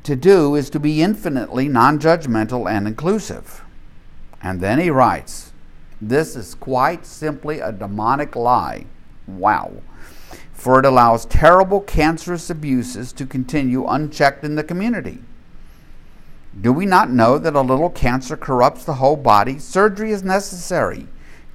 [0.04, 3.64] to do is to be infinitely non judgmental and inclusive.
[4.42, 5.52] And then he writes,
[6.00, 8.86] This is quite simply a demonic lie.
[9.28, 9.82] Wow.
[10.54, 15.20] For it allows terrible cancerous abuses to continue unchecked in the community.
[16.60, 19.60] Do we not know that a little cancer corrupts the whole body?
[19.60, 21.08] Surgery is necessary.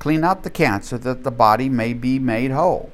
[0.02, 2.90] Clean out the cancer that the body may be made whole.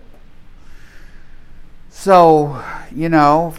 [1.89, 2.63] So,
[2.95, 3.55] you know,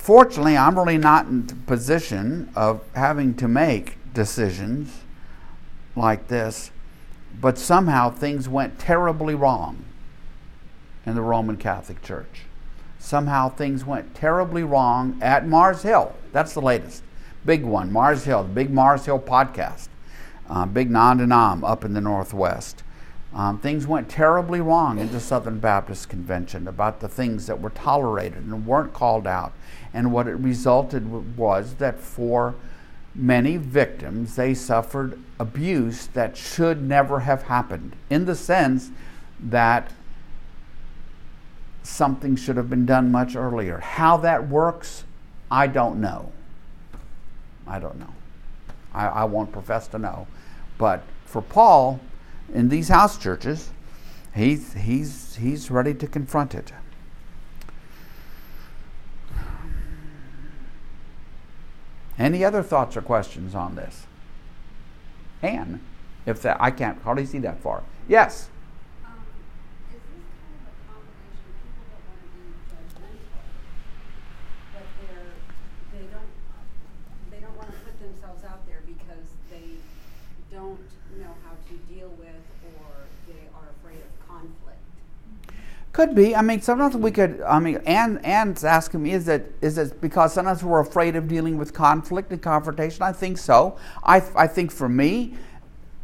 [0.00, 5.02] fortunately, I'm really not in the position of having to make decisions
[5.94, 6.72] like this,
[7.40, 9.84] but somehow things went terribly wrong
[11.06, 12.46] in the Roman Catholic Church.
[12.98, 16.12] Somehow things went terribly wrong at Mars Hill.
[16.32, 17.04] That's the latest
[17.46, 19.86] big one, Mars Hill, the big Mars Hill podcast,
[20.52, 22.82] uh, big non denom up in the Northwest.
[23.34, 27.70] Um, things went terribly wrong in the Southern Baptist Convention about the things that were
[27.70, 29.54] tolerated and weren't called out.
[29.94, 32.54] And what it resulted was that for
[33.14, 38.90] many victims, they suffered abuse that should never have happened, in the sense
[39.40, 39.90] that
[41.82, 43.78] something should have been done much earlier.
[43.78, 45.04] How that works,
[45.50, 46.30] I don't know.
[47.66, 48.12] I don't know.
[48.92, 50.26] I, I won't profess to know.
[50.82, 52.00] But for Paul,
[52.52, 53.70] in these house churches,
[54.34, 56.72] he's, he's, he's ready to confront it.
[62.18, 64.08] Any other thoughts or questions on this?
[65.40, 65.78] Anne,
[66.26, 67.84] if that I can't hardly see that far.
[68.08, 68.48] Yes.
[85.92, 86.34] Could be.
[86.34, 87.42] I mean, sometimes we could.
[87.42, 91.28] I mean, and Anne's asking me, is it is it because sometimes we're afraid of
[91.28, 93.02] dealing with conflict and confrontation?
[93.02, 93.76] I think so.
[94.02, 95.34] I I think for me,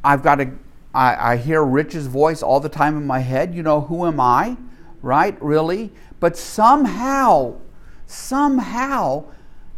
[0.05, 0.51] I've got to.
[0.95, 3.55] I, I hear Rich's voice all the time in my head.
[3.55, 4.59] You know, who am I?
[5.01, 5.41] Right?
[5.43, 5.91] Really?
[6.21, 7.57] But somehow,
[8.07, 9.25] somehow,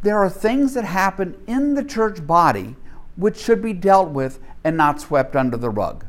[0.02, 2.74] there are things that happen in the church body
[3.16, 6.06] which should be dealt with and not swept under the rug.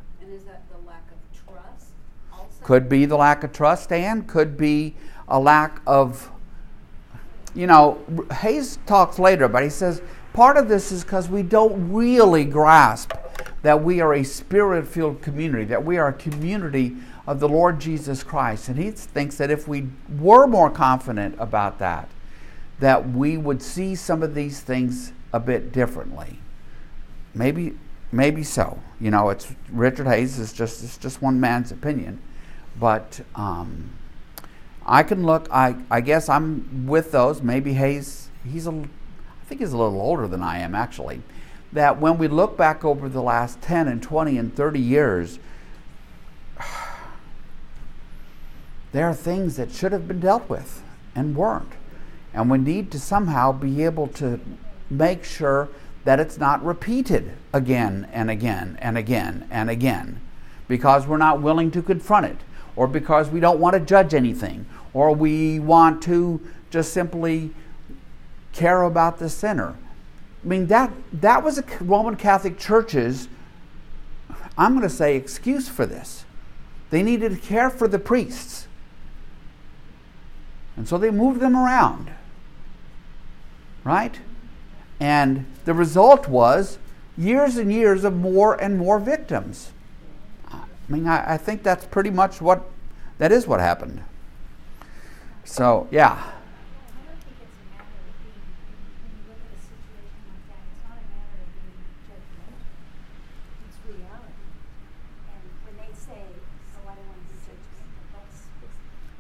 [2.64, 4.96] Could be the lack of trust, and could be
[5.28, 6.30] a lack of,
[7.56, 8.00] you know,
[8.32, 10.02] Hays talks later, but he says
[10.34, 13.14] part of this is because we don't really grasp
[13.62, 16.96] that we are a spirit filled community, that we are a community
[17.28, 18.70] of the Lord Jesus Christ.
[18.70, 19.88] And he thinks that if we
[20.20, 22.10] were more confident about that,
[22.80, 26.40] that we would see some of these things a bit differently.
[27.34, 27.78] Maybe,
[28.12, 28.80] maybe so.
[29.00, 32.20] You know, it's Richard Hays is just it's just one man's opinion.
[32.80, 33.92] But um,
[34.86, 35.48] I can look.
[35.52, 37.42] I I guess I'm with those.
[37.42, 38.30] Maybe Hays.
[38.50, 38.72] He's a.
[38.72, 41.22] I think he's a little older than I am actually.
[41.74, 45.40] That when we look back over the last 10 and 20 and 30 years,
[48.92, 50.84] there are things that should have been dealt with
[51.16, 51.72] and weren't.
[52.34, 54.40] And we need to somehow be able to
[54.90, 55.70] make sure
[56.04, 60.20] that it's not repeated again and again and again and again
[60.68, 62.38] because we're not willing to confront it
[62.76, 67.54] or because we don't want to judge anything, or we want to just simply
[68.54, 69.76] care about the sinner.
[70.44, 73.28] I mean, that, that was a Roman Catholic Church's,
[74.58, 76.26] I'm going to say, excuse for this.
[76.90, 78.68] They needed to care for the priests.
[80.76, 82.12] And so they moved them around.
[83.84, 84.20] Right?
[85.00, 86.80] And the result was
[87.18, 89.72] years and years of more and more victims.
[90.92, 92.70] I mean, I, I think that's pretty much what,
[93.18, 94.04] that is what happened.
[95.46, 96.22] So, yeah.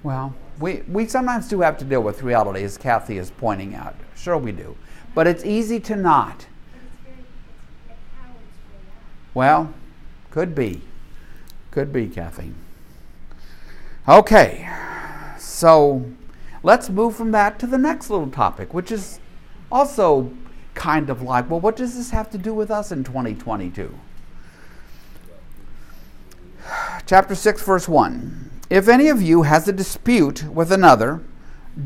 [0.03, 3.95] Well, we, we sometimes do have to deal with reality, as Kathy is pointing out.
[4.17, 4.75] Sure, we do.
[5.15, 6.47] But it's easy to not.
[9.33, 9.73] Well,
[10.31, 10.81] could be.
[11.71, 12.53] Could be, Kathy.
[14.07, 14.69] Okay,
[15.37, 16.05] so
[16.63, 19.19] let's move from that to the next little topic, which is
[19.71, 20.31] also
[20.73, 23.97] kind of like, well, what does this have to do with us in 2022?
[27.05, 28.51] Chapter 6, verse 1.
[28.69, 31.21] If any of you has a dispute with another,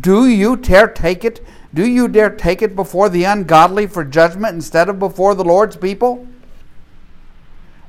[0.02, 1.46] do you dare take it?
[1.74, 5.76] Do you dare take it before the ungodly for judgment instead of before the Lord's
[5.76, 6.28] people?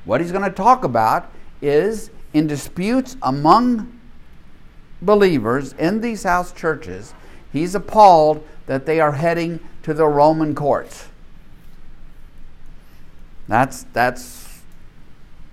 [0.05, 1.31] What he's going to talk about
[1.61, 3.99] is in disputes among
[5.01, 7.13] believers in these house churches,
[7.51, 11.07] he's appalled that they are heading to the Roman courts.
[13.47, 14.61] That's that's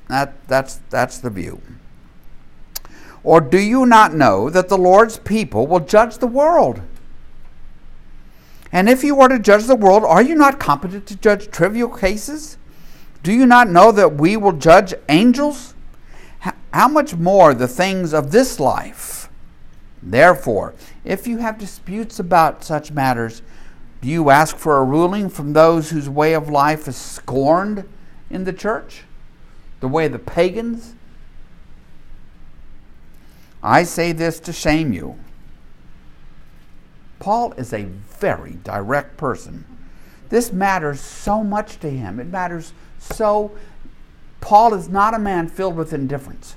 [0.08, 1.60] that that's that's the view.
[3.22, 6.82] Or do you not know that the Lord's people will judge the world?
[8.70, 11.88] And if you are to judge the world, are you not competent to judge trivial
[11.88, 12.58] cases?
[13.22, 15.73] Do you not know that we will judge angels?
[16.74, 19.28] How much more the things of this life?
[20.02, 23.42] Therefore, if you have disputes about such matters,
[24.02, 27.88] do you ask for a ruling from those whose way of life is scorned
[28.28, 29.04] in the church?
[29.78, 30.96] The way of the pagans?
[33.62, 35.16] I say this to shame you.
[37.20, 39.64] Paul is a very direct person.
[40.28, 42.18] This matters so much to him.
[42.18, 43.52] It matters so.
[44.40, 46.56] Paul is not a man filled with indifference,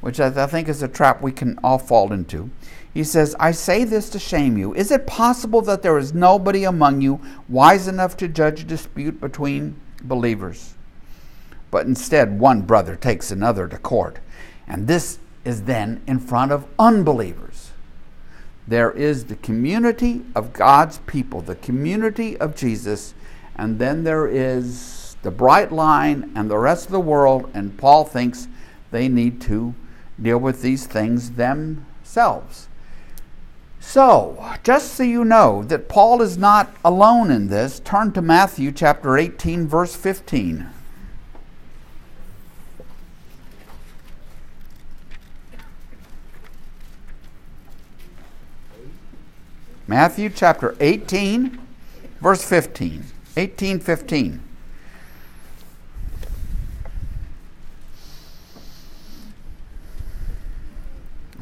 [0.00, 2.50] which I think is a trap we can all fall into.
[2.92, 4.74] He says, I say this to shame you.
[4.74, 9.20] Is it possible that there is nobody among you wise enough to judge a dispute
[9.20, 10.74] between believers?
[11.70, 14.18] But instead, one brother takes another to court,
[14.66, 17.70] and this is then in front of unbelievers.
[18.66, 23.14] There is the community of God's people, the community of Jesus,
[23.56, 28.04] and then there is the bright line and the rest of the world, and Paul
[28.04, 28.48] thinks
[28.90, 29.74] they need to
[30.22, 32.68] deal with these things themselves.
[33.80, 38.72] So, just so you know that Paul is not alone in this, turn to Matthew
[38.72, 40.68] chapter 18, verse 15.
[49.86, 51.58] Matthew chapter 18,
[52.20, 53.04] verse 15.
[53.36, 54.49] 18, 15.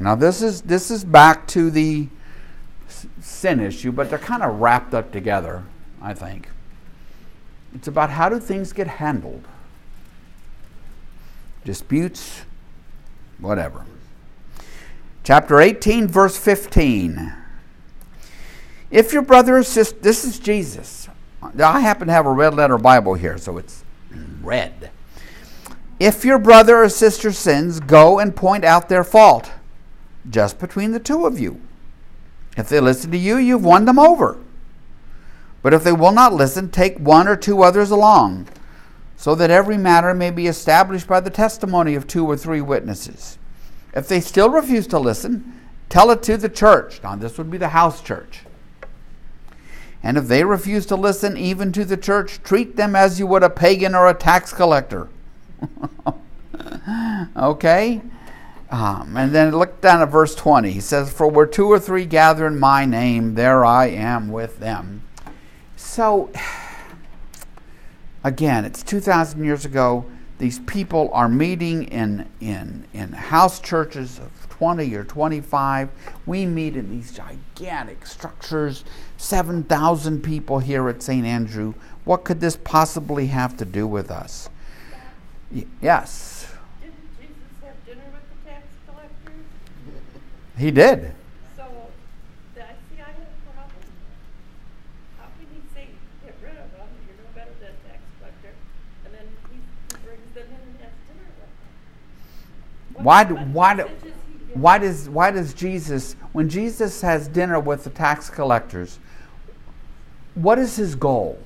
[0.08, 2.08] Now this is this is back to the
[3.20, 5.64] sin issue, but they're kind of wrapped up together,
[6.00, 6.48] I think.
[7.74, 9.44] It's about how do things get handled?
[11.62, 12.46] Disputes,
[13.38, 13.84] whatever.
[15.24, 17.34] Chapter 18, verse 15.
[18.90, 21.06] If your brother or sister, this is Jesus.
[21.42, 23.84] I happen to have a red letter Bible here, so it's
[24.40, 24.90] red.
[26.00, 29.50] If your brother or sister sins, go and point out their fault,
[30.28, 31.60] just between the two of you.
[32.56, 34.38] If they listen to you, you've won them over.
[35.62, 38.48] But if they will not listen, take one or two others along,
[39.16, 43.38] so that every matter may be established by the testimony of two or three witnesses.
[43.94, 47.00] If they still refuse to listen, tell it to the church.
[47.02, 48.40] Now, this would be the house church.
[50.02, 53.42] And if they refuse to listen even to the church, treat them as you would
[53.42, 55.08] a pagan or a tax collector.
[57.36, 58.00] okay?
[58.70, 60.70] Um, and then look down at verse 20.
[60.70, 64.58] He says, For where two or three gather in my name, there I am with
[64.58, 65.02] them.
[65.76, 66.30] So,
[68.24, 70.04] again, it's 2,000 years ago.
[70.38, 75.88] These people are meeting in, in, in house churches of 20 or 25.
[76.26, 78.84] We meet in these gigantic structures,
[79.16, 81.24] 7,000 people here at St.
[81.24, 81.74] Andrew.
[82.04, 84.48] What could this possibly have to do with us?
[85.52, 86.52] Y- yes.
[86.80, 89.44] Didn't Jesus have dinner with the tax collectors?
[90.58, 91.12] He did.
[91.56, 93.82] So, I see, I a problem.
[95.16, 95.86] How can he say,
[96.24, 98.54] get rid of them, you're no better than a tax collector,
[99.04, 102.94] and then he he brings them in and has dinner with them?
[102.94, 104.60] What- Why do- why do- message is he giving?
[104.60, 108.98] Why does, why does Jesus, when Jesus has dinner with the tax collectors,
[110.34, 111.38] what is his goal?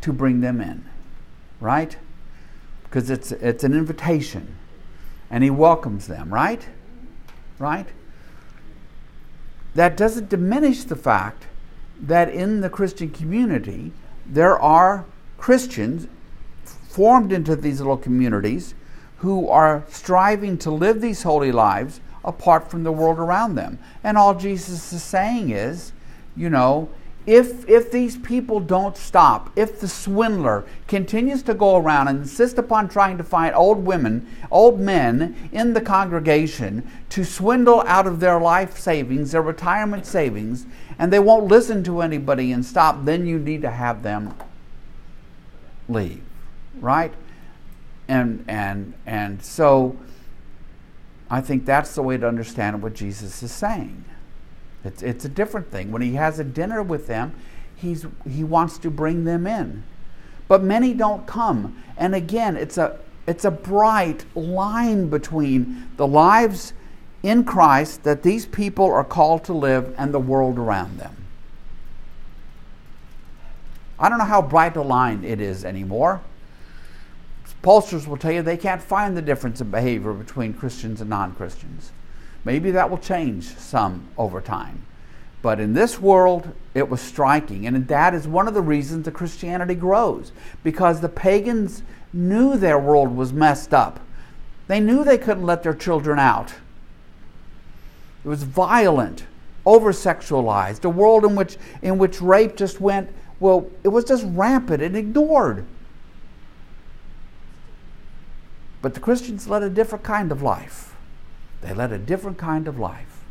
[0.00, 0.84] To bring them in,
[1.60, 1.96] right?
[2.84, 4.56] Because it's, it's an invitation
[5.30, 6.66] and he welcomes them, right?
[7.58, 7.86] Right?
[9.74, 11.44] That doesn't diminish the fact
[12.00, 13.92] that in the Christian community,
[14.26, 15.04] there are
[15.36, 16.08] Christians
[16.64, 18.74] formed into these little communities
[19.18, 23.78] who are striving to live these holy lives apart from the world around them.
[24.04, 25.92] And all Jesus is saying is,
[26.36, 26.88] you know,
[27.28, 32.56] if, if these people don't stop, if the swindler continues to go around and insist
[32.56, 38.20] upon trying to find old women, old men in the congregation to swindle out of
[38.20, 40.64] their life savings, their retirement savings,
[40.98, 44.32] and they won't listen to anybody and stop, then you need to have them
[45.86, 46.22] leave,
[46.80, 47.12] right?
[48.08, 49.98] And and and so
[51.30, 54.06] I think that's the way to understand what Jesus is saying.
[54.84, 55.90] It's, it's a different thing.
[55.90, 57.34] When he has a dinner with them,
[57.74, 59.82] he's, he wants to bring them in.
[60.46, 61.82] But many don't come.
[61.96, 66.72] And again, it's a, it's a bright line between the lives
[67.22, 71.14] in Christ that these people are called to live and the world around them.
[73.98, 76.20] I don't know how bright a line it is anymore.
[77.62, 81.34] Pollsters will tell you they can't find the difference in behavior between Christians and non
[81.34, 81.90] Christians.
[82.48, 84.86] Maybe that will change some over time.
[85.42, 87.66] But in this world, it was striking.
[87.66, 90.32] And that is one of the reasons that Christianity grows,
[90.64, 94.00] because the pagans knew their world was messed up.
[94.66, 96.54] They knew they couldn't let their children out.
[98.24, 99.26] It was violent,
[99.66, 104.24] over sexualized, a world in which, in which rape just went, well, it was just
[104.26, 105.66] rampant and ignored.
[108.80, 110.87] But the Christians led a different kind of life.
[111.60, 113.24] They led a different kind of life.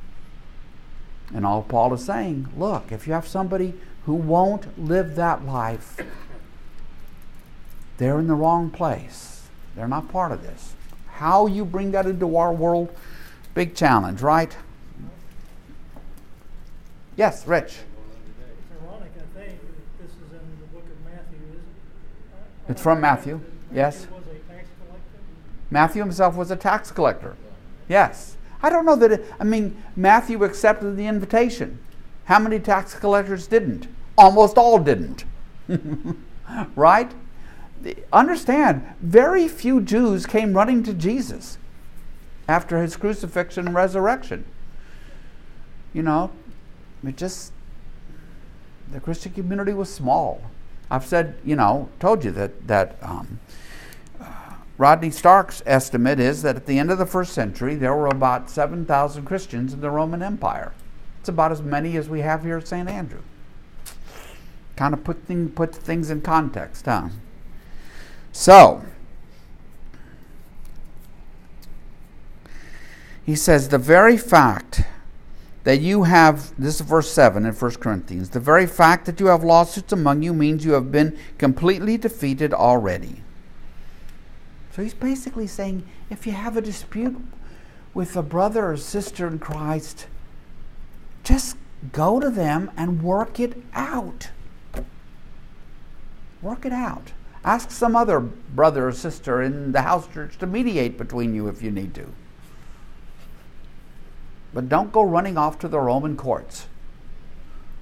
[1.33, 3.73] And all Paul is saying look, if you have somebody
[4.05, 5.97] who won't live that life,
[7.97, 9.47] they're in the wrong place.
[9.75, 10.73] They're not part of this.
[11.07, 12.95] How you bring that into our world,
[13.53, 14.55] big challenge, right?
[17.15, 17.65] Yes, Rich.
[17.65, 22.71] It's ironic, I think, that this is in the book of Matthew, isn't it?
[22.71, 23.41] It's from Matthew,
[23.73, 24.05] yes.
[24.05, 25.19] Matthew was a tax collector.
[25.71, 27.35] Matthew himself was a tax collector.
[27.87, 28.35] Yes.
[28.61, 31.79] I don't know that, it, I mean, Matthew accepted the invitation.
[32.25, 33.87] How many tax collectors didn't?
[34.17, 35.25] Almost all didn't.
[36.75, 37.11] right?
[38.11, 41.57] Understand, very few Jews came running to Jesus
[42.47, 44.45] after his crucifixion and resurrection.
[45.93, 46.31] You know,
[47.05, 47.51] it just,
[48.91, 50.41] the Christian community was small.
[50.89, 53.39] I've said, you know, told you that, that um,
[54.77, 58.49] Rodney Stark's estimate is that at the end of the first century, there were about
[58.49, 60.73] 7,000 Christians in the Roman Empire.
[61.19, 62.87] It's about as many as we have here at St.
[62.87, 63.21] Andrew.
[64.75, 67.09] Kind of put, thing, put things in context, huh?
[68.31, 68.83] So,
[73.25, 74.83] he says, the very fact
[75.63, 79.25] that you have, this is verse 7 in 1 Corinthians, the very fact that you
[79.25, 83.23] have lawsuits among you means you have been completely defeated already.
[84.77, 87.17] So he's basically saying if you have a dispute
[87.95, 90.05] with a brother or sister in Christ,
[91.23, 91.57] just
[91.91, 94.29] go to them and work it out.
[96.43, 97.11] Work it out.
[97.43, 101.63] Ask some other brother or sister in the house church to mediate between you if
[101.63, 102.05] you need to.
[104.53, 106.67] But don't go running off to the Roman courts.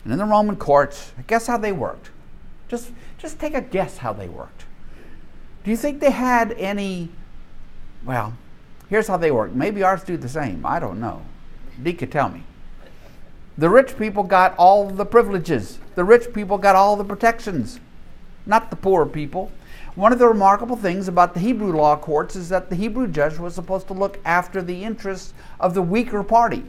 [0.05, 2.11] And in the Roman courts, guess how they worked?
[2.69, 4.63] Just, just take a guess how they worked.
[5.65, 7.09] Do you think they had any?
[8.05, 8.37] Well,
[8.87, 9.55] here's how they worked.
[9.55, 10.63] Maybe ours do the same.
[10.63, 11.23] I don't know.
[11.81, 12.43] Dee could tell me.
[13.57, 15.79] The rich people got all the privileges.
[15.95, 17.79] The rich people got all the protections,
[18.45, 19.51] not the poor people.
[19.95, 23.39] One of the remarkable things about the Hebrew law courts is that the Hebrew judge
[23.39, 26.63] was supposed to look after the interests of the weaker party.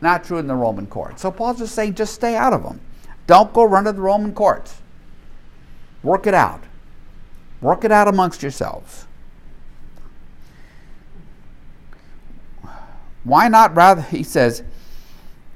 [0.00, 1.18] Not true in the Roman court.
[1.18, 2.80] So Paul's just saying, just stay out of them.
[3.26, 4.82] Don't go run to the Roman courts.
[6.04, 6.62] Work it out.
[7.60, 9.06] Work it out amongst yourselves.
[13.24, 14.62] Why not rather, he says,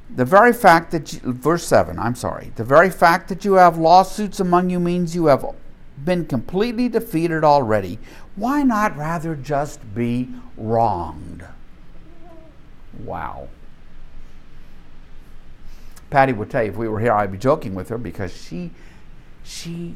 [0.08, 3.76] the very fact that, you, verse 7, I'm sorry, the very fact that you have
[3.76, 5.44] lawsuits among you means you have
[6.02, 7.98] been completely defeated already.
[8.34, 11.44] Why not rather just be wronged?
[13.04, 13.48] Wow.
[16.08, 18.70] Patty would tell you if we were here, I'd be joking with her because she,
[19.44, 19.94] she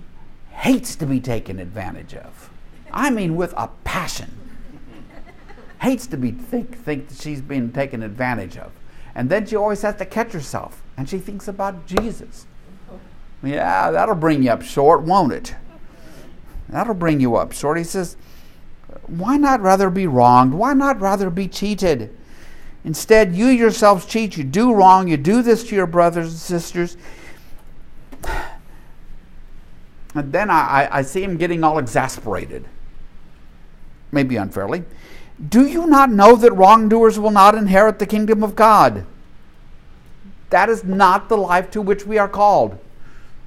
[0.52, 2.50] hates to be taken advantage of.
[2.92, 4.38] I mean, with a passion.
[5.80, 8.70] hates to be think think that she's being taken advantage of.
[9.14, 12.46] And then she always has to catch herself, and she thinks about Jesus.
[13.42, 15.54] Yeah, that'll bring you up short, won't it?
[16.68, 17.76] That'll bring you up short.
[17.76, 18.16] He says,
[19.06, 20.54] Why not rather be wronged?
[20.54, 22.16] Why not rather be cheated?
[22.84, 24.36] Instead, you yourselves cheat.
[24.36, 25.08] You do wrong.
[25.08, 26.96] You do this to your brothers and sisters.
[30.14, 32.66] And then I, I see him getting all exasperated,
[34.10, 34.84] maybe unfairly.
[35.48, 39.06] Do you not know that wrongdoers will not inherit the kingdom of God?
[40.52, 42.78] that is not the life to which we are called.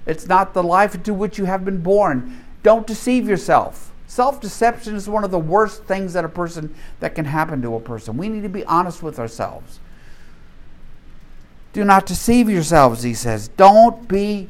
[0.07, 2.43] It's not the life to which you have been born.
[2.63, 3.91] Don't deceive yourself.
[4.07, 7.79] Self-deception is one of the worst things that a person that can happen to a
[7.79, 8.17] person.
[8.17, 9.79] We need to be honest with ourselves.
[11.73, 13.49] Do not deceive yourselves, he says.
[13.49, 14.49] Don't be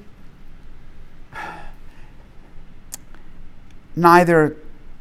[3.95, 4.57] neither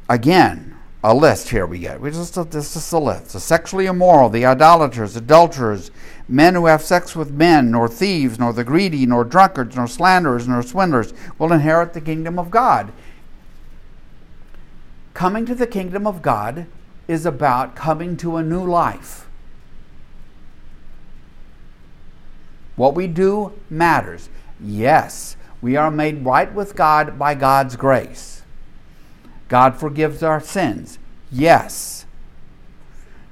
[0.08, 0.74] again
[1.04, 2.00] a list here we get.
[2.00, 3.34] We just this is a list.
[3.34, 5.90] The sexually immoral, the idolaters, adulterers,
[6.26, 10.48] men who have sex with men, nor thieves, nor the greedy, nor drunkards, nor slanderers,
[10.48, 12.90] nor swindlers will inherit the kingdom of God.
[15.12, 16.66] Coming to the kingdom of God
[17.06, 19.26] is about coming to a new life.
[22.76, 24.30] What we do matters.
[24.58, 28.33] Yes, we are made right with God by God's grace.
[29.54, 30.98] God forgives our sins.
[31.30, 32.06] Yes.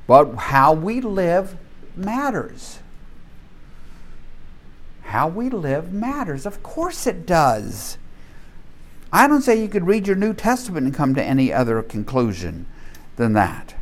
[0.07, 1.57] But how we live
[1.97, 2.79] matters.
[5.03, 6.47] How we live matters.
[6.47, 7.99] Of course it does.
[9.13, 12.67] I don't say you could read your New Testament and come to any other conclusion
[13.17, 13.75] than that.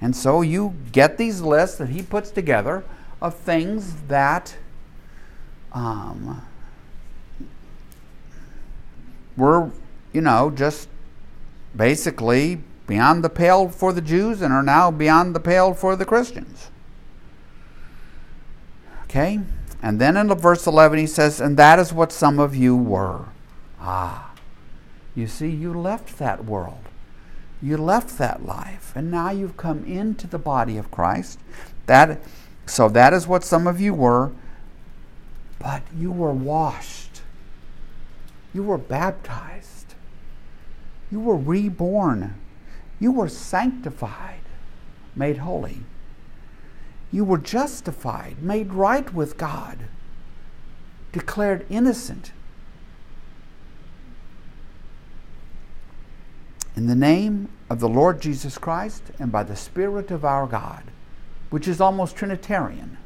[0.00, 2.84] And so you get these lists that he puts together
[3.20, 4.56] of things that
[5.72, 6.42] um,
[9.36, 9.72] were,
[10.12, 10.88] you know, just
[11.76, 16.04] basically beyond the pale for the Jews and are now beyond the pale for the
[16.04, 16.70] Christians.
[19.04, 19.40] Okay?
[19.82, 23.26] And then in verse 11 he says, And that is what some of you were.
[23.80, 24.28] Ah.
[25.14, 26.84] You see, you left that world.
[27.60, 28.92] You left that life.
[28.94, 31.40] And now you've come into the body of Christ.
[31.86, 32.20] That,
[32.66, 34.30] so that is what some of you were.
[35.58, 37.22] But you were washed.
[38.54, 39.67] You were baptized.
[41.10, 42.34] You were reborn.
[43.00, 44.40] You were sanctified,
[45.14, 45.80] made holy.
[47.10, 49.84] You were justified, made right with God,
[51.12, 52.32] declared innocent.
[56.76, 60.84] In the name of the Lord Jesus Christ and by the Spirit of our God,
[61.50, 62.98] which is almost Trinitarian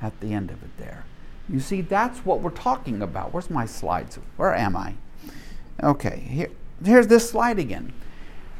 [0.00, 1.04] at the end of it there.
[1.48, 3.32] You see, that's what we're talking about.
[3.32, 4.18] Where's my slides?
[4.36, 4.94] Where am I?
[5.82, 6.50] Okay, here,
[6.82, 7.92] here's this slide again.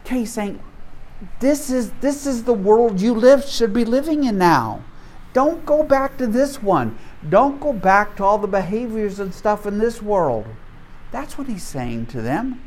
[0.04, 0.60] Okay, saying,
[1.40, 4.84] this is this is the world you live should be living in now.
[5.32, 6.98] Don't go back to this one.
[7.28, 10.46] Don't go back to all the behaviors and stuff in this world.
[11.10, 12.60] That's what he's saying to them.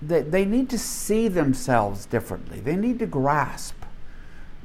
[0.00, 2.58] They, they need to see themselves differently.
[2.58, 3.76] They need to grasp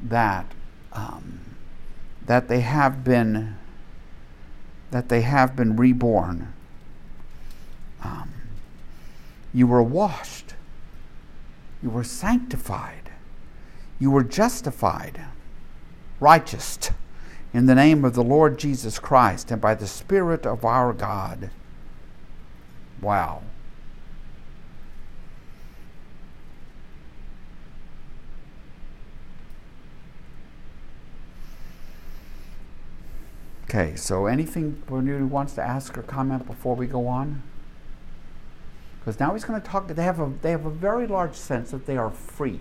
[0.02, 0.52] that
[0.93, 1.41] um,
[2.26, 3.56] that they have been
[4.89, 6.54] that they have been reborn.
[8.04, 8.32] Um,
[9.54, 10.56] you were washed.
[11.82, 13.12] You were sanctified.
[14.00, 15.22] You were justified,
[16.20, 16.78] righteous
[17.54, 21.50] in the name of the Lord Jesus Christ and by the Spirit of our God.
[23.02, 23.41] Wow.
[33.64, 37.43] Okay, so anything Bermuda wants to ask or comment before we go on?
[39.08, 39.88] Because now he's going to talk.
[39.88, 42.60] They have a they have a very large sense that they are free.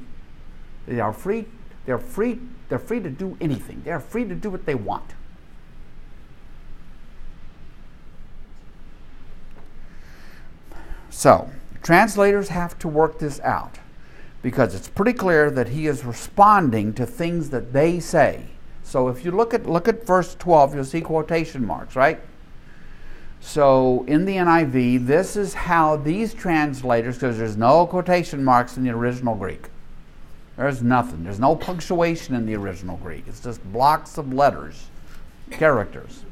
[0.86, 1.46] They are free.
[1.86, 2.38] They're free.
[2.68, 3.82] They're free to do anything.
[3.84, 5.14] They are free to do what they want.
[11.10, 11.50] So
[11.82, 13.80] translators have to work this out
[14.40, 18.44] because it's pretty clear that he is responding to things that they say.
[18.84, 22.20] So if you look at look at verse 12, you'll see quotation marks, right?
[23.40, 28.84] So in the NIV, this is how these translators, because there's no quotation marks in
[28.84, 29.68] the original Greek.
[30.56, 31.24] There's nothing.
[31.24, 33.24] There's no punctuation in the original Greek.
[33.26, 34.88] It's just blocks of letters,
[35.50, 36.24] characters.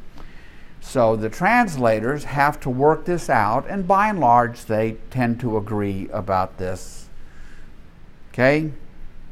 [0.81, 5.57] So the translators have to work this out, and by and large, they tend to
[5.57, 7.09] agree about this.
[8.33, 8.73] Okay?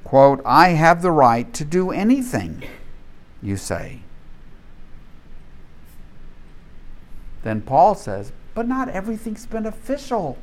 [0.05, 2.63] Quote, I have the right to do anything
[3.43, 4.01] you say.
[7.43, 10.39] Then Paul says, but not everything's beneficial.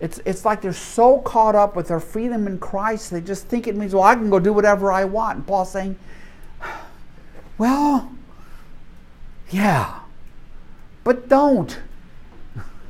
[0.00, 3.66] It's, it's like they're so caught up with their freedom in Christ, they just think
[3.66, 5.38] it means, well, I can go do whatever I want.
[5.38, 5.98] And Paul's saying,
[7.58, 8.12] well,
[9.50, 10.00] yeah,
[11.02, 11.78] but don't.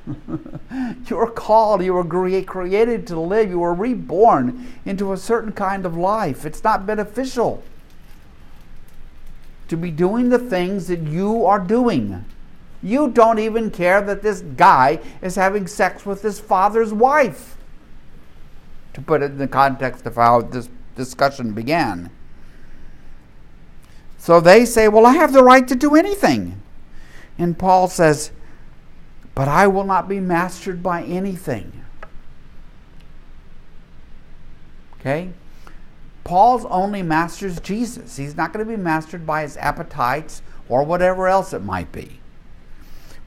[1.08, 5.86] you are called, you were created to live, you were reborn into a certain kind
[5.86, 6.44] of life.
[6.44, 7.62] It's not beneficial
[9.68, 12.24] to be doing the things that you are doing.
[12.82, 17.56] You don't even care that this guy is having sex with his father's wife.
[18.94, 22.10] To put it in the context of how this discussion began.
[24.18, 26.60] So they say, Well, I have the right to do anything.
[27.38, 28.32] And Paul says,
[29.34, 31.72] But I will not be mastered by anything.
[35.00, 35.30] Okay?
[36.24, 38.16] Paul's only masters Jesus.
[38.16, 42.17] He's not going to be mastered by his appetites or whatever else it might be.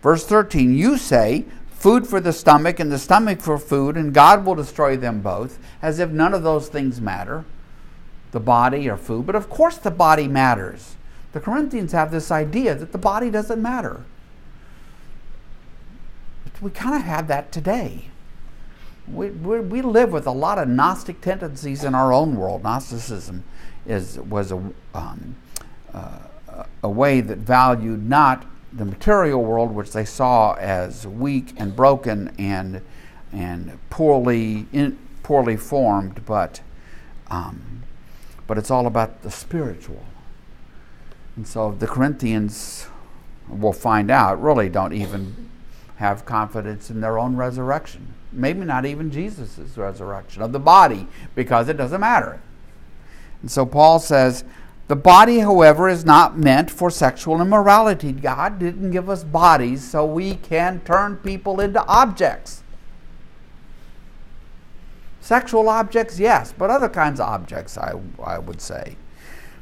[0.02, 4.46] Verse 13, you say, food for the stomach and the stomach for food, and God
[4.46, 7.46] will destroy them both, as if none of those things matter,
[8.32, 9.26] the body or food.
[9.26, 10.96] But of course, the body matters.
[11.34, 14.04] The Corinthians have this idea that the body doesn't matter.
[16.62, 18.10] We kind of have that today.
[19.08, 22.62] We, we, we, live with a lot of Gnostic tendencies in our own world.
[22.62, 23.44] Gnosticism
[23.88, 25.36] is, was a, um,
[25.92, 26.20] uh,
[26.84, 32.34] a way that valued not the material world, which they saw as weak and broken
[32.38, 32.82] and
[33.34, 36.62] and poorly in, poorly formed, but
[37.30, 37.84] um,
[38.48, 40.04] but it's all about the spiritual.
[41.36, 42.88] And so the Corinthians,
[43.48, 45.50] we'll find out, really don't even
[45.96, 48.14] have confidence in their own resurrection.
[48.34, 52.42] Maybe not even Jesus' resurrection of the body, because it doesn't matter.
[53.42, 54.44] And so Paul says,
[54.88, 58.12] the body, however, is not meant for sexual immorality.
[58.12, 62.64] God didn't give us bodies so we can turn people into objects.
[65.22, 68.98] Sexual objects, yes, but other kinds of objects, I, I would say.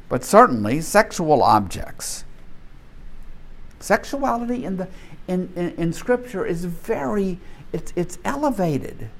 [0.08, 2.24] But certainly sexual objects.
[3.78, 4.88] Sexuality in, the,
[5.28, 7.38] in, in, in Scripture is very,
[7.72, 9.10] it's, it's elevated.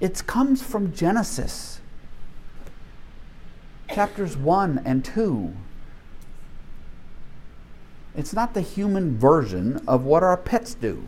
[0.00, 1.75] It comes from Genesis
[3.88, 5.52] chapters 1 and 2.
[8.16, 11.04] It's not the human version of what our pets do.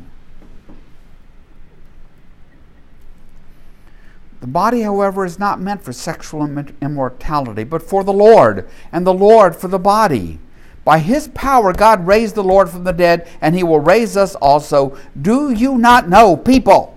[4.41, 6.45] The body, however, is not meant for sexual
[6.81, 10.39] immortality, but for the Lord, and the Lord for the body.
[10.85, 14.35] By his power, God raised the Lord from the dead, and he will raise us
[14.37, 14.97] also.
[15.21, 16.97] Do you not know, people,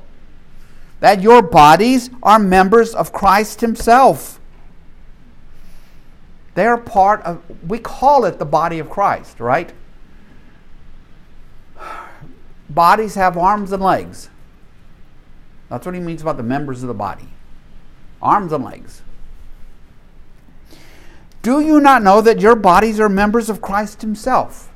[0.99, 4.40] that your bodies are members of Christ himself?
[6.53, 9.73] They're part of, we call it the body of Christ, right?
[12.69, 14.29] Bodies have arms and legs.
[15.69, 17.29] That's what he means about the members of the body
[18.21, 19.01] arms and legs.
[21.41, 24.69] Do you not know that your bodies are members of Christ Himself?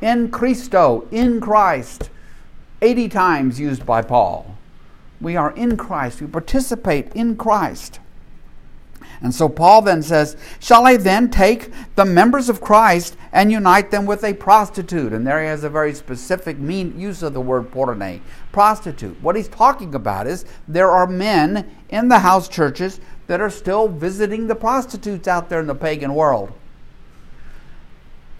[0.00, 2.10] In Christo, in Christ,
[2.80, 4.56] 80 times used by Paul.
[5.20, 8.00] We are in Christ, we participate in Christ.
[9.22, 13.90] And so Paul then says, Shall I then take the members of Christ and unite
[13.90, 15.12] them with a prostitute?
[15.12, 18.20] And there he has a very specific mean use of the word porne,
[18.50, 19.20] prostitute.
[19.22, 22.98] What he's talking about is there are men in the house churches
[23.28, 26.52] that are still visiting the prostitutes out there in the pagan world.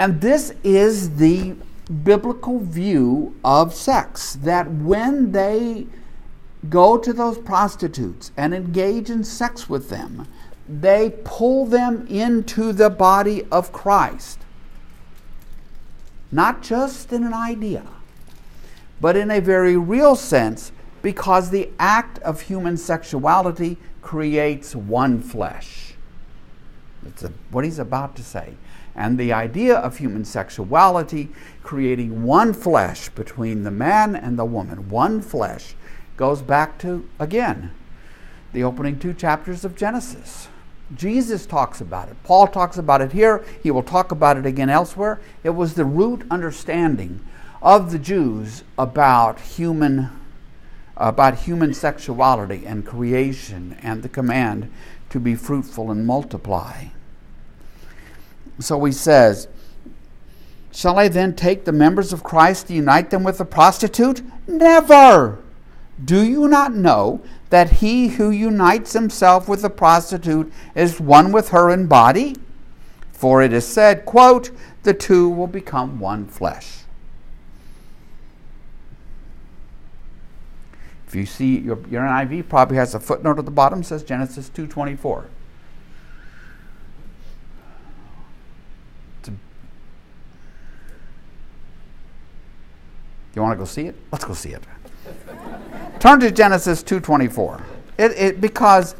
[0.00, 1.54] And this is the
[2.02, 5.86] biblical view of sex that when they
[6.68, 10.26] go to those prostitutes and engage in sex with them,
[10.68, 14.38] they pull them into the body of Christ.
[16.30, 17.84] Not just in an idea,
[19.00, 25.94] but in a very real sense, because the act of human sexuality creates one flesh.
[27.04, 28.54] A, what he's about to say.
[28.94, 31.30] And the idea of human sexuality
[31.62, 35.74] creating one flesh between the man and the woman, one flesh,
[36.16, 37.72] goes back to, again,
[38.52, 40.48] the opening two chapters of Genesis.
[40.96, 42.16] Jesus talks about it.
[42.24, 43.44] Paul talks about it here.
[43.62, 45.20] He will talk about it again elsewhere.
[45.42, 47.20] It was the root understanding
[47.62, 50.10] of the Jews about human
[50.96, 54.70] about human sexuality and creation and the command
[55.08, 56.84] to be fruitful and multiply.
[58.60, 59.48] So he says,
[60.70, 64.22] Shall I then take the members of Christ and unite them with a prostitute?
[64.46, 65.38] Never!
[66.02, 67.20] Do you not know
[67.52, 72.34] that he who unites himself with a prostitute is one with her in body?
[73.12, 74.50] For it is said, quote,
[74.84, 76.78] the two will become one flesh.
[81.06, 84.48] If you see your, your NIV probably has a footnote at the bottom says Genesis
[84.48, 85.26] 2:24.
[93.34, 93.96] You want to go see it?
[94.10, 94.62] Let's go see it.
[96.02, 97.62] Turn to Genesis 2.24.
[97.96, 98.96] It, it, because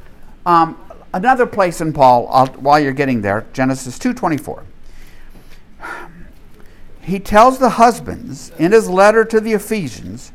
[0.47, 0.79] um,
[1.13, 4.63] another place in Paul, I'll, while you're getting there, Genesis 2.24.
[7.01, 10.31] He tells the husbands in his letter to the Ephesians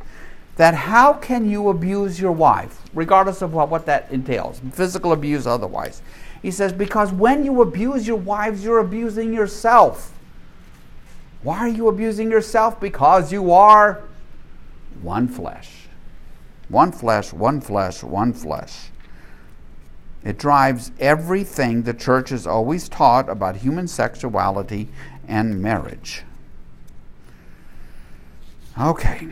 [0.57, 5.47] that how can you abuse your wife, regardless of what, what that entails, physical abuse
[5.47, 6.01] otherwise.
[6.41, 10.13] He says, because when you abuse your wives, you're abusing yourself.
[11.43, 12.78] Why are you abusing yourself?
[12.78, 14.03] Because you are
[15.01, 15.87] one flesh.
[16.70, 18.89] One flesh, one flesh, one flesh.
[20.24, 24.89] It drives everything the church has always taught about human sexuality
[25.28, 26.24] and marriage.
[28.80, 29.30] Okay.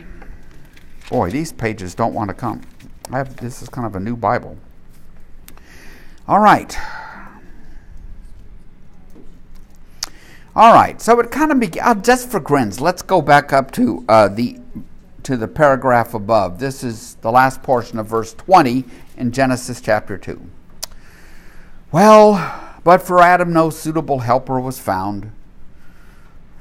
[1.10, 2.62] Boy, these pages don't want to come.
[3.10, 4.56] I have, this is kind of a new Bible.
[6.26, 6.76] All right.
[10.56, 11.00] All right.
[11.00, 12.80] So it kind of be uh, just for grins.
[12.80, 14.58] Let's go back up to uh, the
[15.26, 16.60] to the paragraph above.
[16.60, 18.84] This is the last portion of verse 20
[19.16, 20.40] in Genesis chapter 2.
[21.90, 25.32] Well, but for Adam no suitable helper was found.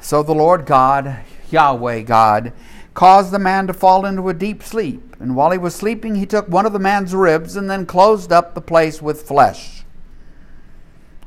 [0.02, 1.20] So the Lord God,
[1.52, 2.54] Yahweh God,
[2.96, 5.16] caused the man to fall into a deep sleep.
[5.20, 8.32] And while he was sleeping, he took one of the man's ribs and then closed
[8.32, 9.84] up the place with flesh.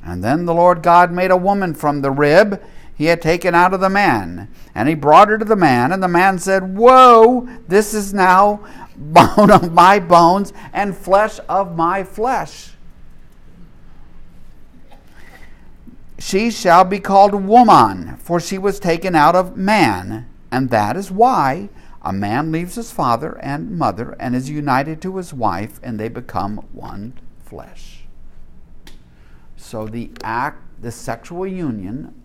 [0.03, 2.61] And then the Lord God made a woman from the rib
[2.99, 4.49] he had taken out of the man.
[4.75, 8.67] And he brought her to the man, and the man said, Whoa, this is now
[8.97, 12.73] bone of my bones and flesh of my flesh.
[16.19, 20.29] She shall be called woman, for she was taken out of man.
[20.51, 21.69] And that is why
[22.03, 26.09] a man leaves his father and mother and is united to his wife, and they
[26.09, 27.13] become one
[27.45, 28.07] flesh.
[29.57, 32.18] So the act, the sexual union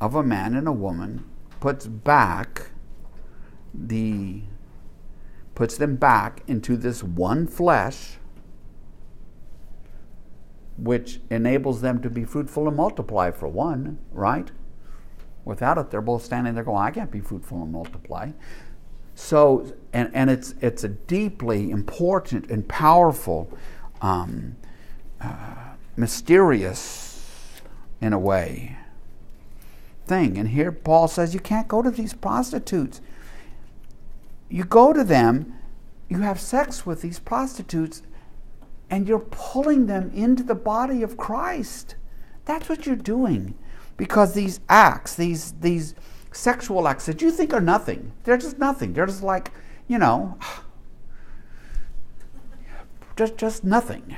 [0.00, 1.24] of a man and a woman
[1.60, 2.70] puts back
[3.74, 4.42] the
[5.54, 8.16] puts them back into this one flesh
[10.82, 14.50] which enables them to be fruitful and multiply for one, right?
[15.44, 18.30] Without it, they're both standing there going, I can't be fruitful and multiply.
[19.14, 23.52] So, and, and it's, it's a deeply important and powerful,
[24.00, 24.56] um,
[25.20, 27.60] uh, mysterious,
[28.00, 28.78] in a way,
[30.10, 30.36] thing.
[30.36, 33.00] And here Paul says you can't go to these prostitutes.
[34.48, 35.54] You go to them,
[36.08, 38.02] you have sex with these prostitutes,
[38.90, 41.94] and you're pulling them into the body of Christ.
[42.44, 43.54] That's what you're doing.
[43.96, 45.94] Because these acts, these, these
[46.32, 48.92] sexual acts that you think are nothing, they're just nothing.
[48.92, 49.52] They're just like,
[49.86, 50.36] you know,
[53.16, 54.16] just, just nothing.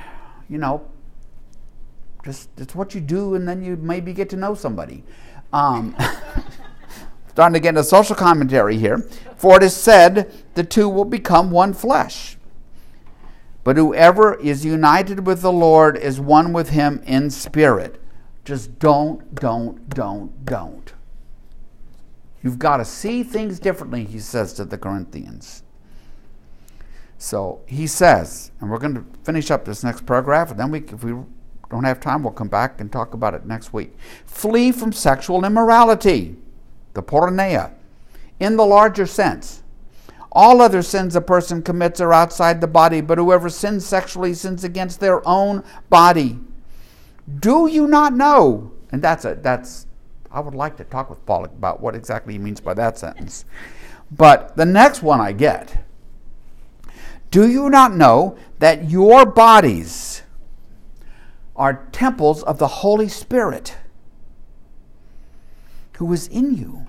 [0.49, 0.89] You know,
[2.25, 5.03] just it's what you do, and then you maybe get to know somebody.
[5.53, 5.95] Um,
[7.29, 8.99] starting to get into social commentary here.
[9.37, 12.37] For it is said, the two will become one flesh.
[13.63, 18.01] But whoever is united with the Lord is one with him in spirit.
[18.43, 20.93] Just don't, don't, don't, don't.
[22.43, 25.63] You've got to see things differently, he says to the Corinthians.
[27.17, 30.79] So he says, and we're going to finish up this next paragraph, and then we,
[30.79, 31.13] if we
[31.69, 33.95] don't have time, we'll come back and talk about it next week.
[34.25, 36.35] Flee from sexual immorality,
[36.93, 37.71] the porneia,
[38.39, 39.63] in the larger sense.
[40.31, 44.63] All other sins a person commits are outside the body, but whoever sins sexually sins
[44.63, 46.39] against their own body.
[47.39, 48.71] Do you not know?
[48.91, 49.87] And that's a that's
[50.31, 53.45] I would like to talk with Paul about what exactly he means by that sentence.
[54.11, 55.83] But the next one I get.
[57.31, 60.12] Do you not know that your bodies
[61.55, 63.75] are temples of the Holy Spirit
[65.97, 66.87] who is in you,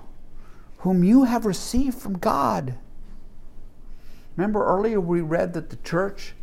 [0.79, 2.75] whom you have received from God?
[4.35, 6.33] Remember earlier we read that the church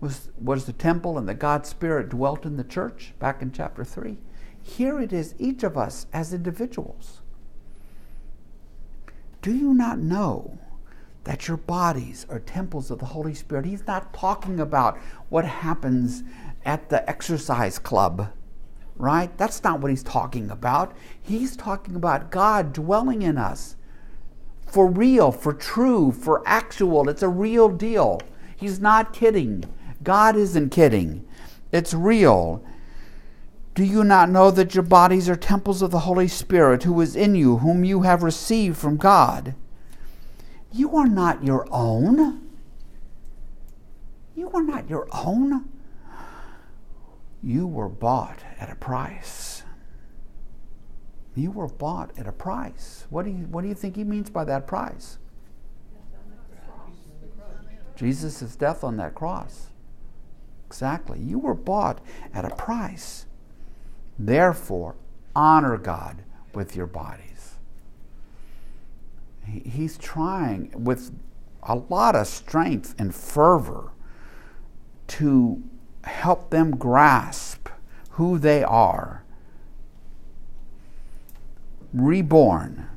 [0.00, 3.84] was, was the temple and that God's Spirit dwelt in the church back in chapter
[3.84, 4.18] 3.
[4.62, 7.20] Here it is, each of us as individuals.
[9.42, 10.58] Do you not know
[11.24, 13.64] that your bodies are temples of the Holy Spirit?
[13.64, 14.98] He's not talking about
[15.28, 16.24] what happens
[16.66, 18.30] at the exercise club,
[18.96, 19.36] right?
[19.38, 20.94] That's not what he's talking about.
[21.22, 23.76] He's talking about God dwelling in us
[24.66, 27.08] for real, for true, for actual.
[27.08, 28.20] It's a real deal.
[28.56, 29.64] He's not kidding.
[30.02, 31.24] God isn't kidding.
[31.72, 32.64] It's real.
[33.74, 37.14] Do you not know that your bodies are temples of the Holy Spirit who is
[37.14, 39.54] in you, whom you have received from God?
[40.72, 42.42] You are not your own.
[44.34, 45.68] You are not your own.
[47.42, 49.62] You were bought at a price.
[51.34, 53.06] You were bought at a price.
[53.10, 55.18] What do you, what do you think he means by that price?
[57.94, 59.68] Jesus' death on that cross.
[60.66, 61.18] Exactly.
[61.20, 62.00] You were bought
[62.34, 63.26] at a price.
[64.18, 64.96] Therefore,
[65.34, 66.22] honor God
[66.54, 67.54] with your bodies.
[69.46, 71.12] He, he's trying with
[71.62, 73.92] a lot of strength and fervor
[75.08, 75.62] to
[76.06, 77.68] help them grasp
[78.10, 79.24] who they are.
[81.92, 82.88] Reborn.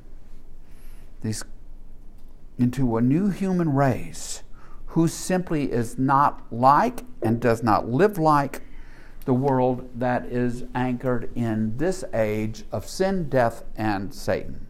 [1.22, 1.44] These
[2.58, 4.44] into a new human race
[4.88, 8.62] who simply is not like and does not live like
[9.26, 14.68] the world that is anchored in this age of sin, death, and Satan,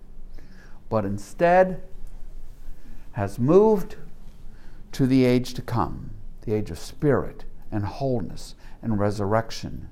[0.89, 1.81] but instead
[3.13, 3.95] has moved
[4.91, 6.11] to the age to come,
[6.41, 9.89] the age of spirit and wholeness and resurrection.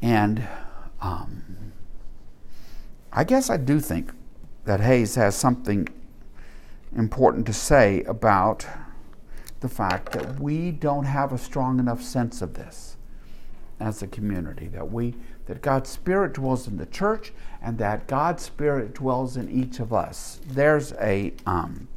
[0.00, 0.46] And
[1.00, 1.72] um,
[3.12, 4.12] I guess I do think
[4.64, 5.88] that Hays has something
[6.96, 8.66] important to say about
[9.60, 12.96] the fact that we don't have a strong enough sense of this
[13.80, 15.14] as a community that we
[15.46, 19.92] that God's spirit dwells in the church and that God's spirit dwells in each of
[19.92, 20.40] us.
[20.46, 21.88] There's a um,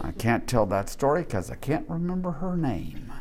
[0.00, 3.12] I can't tell that story because I can't remember her name.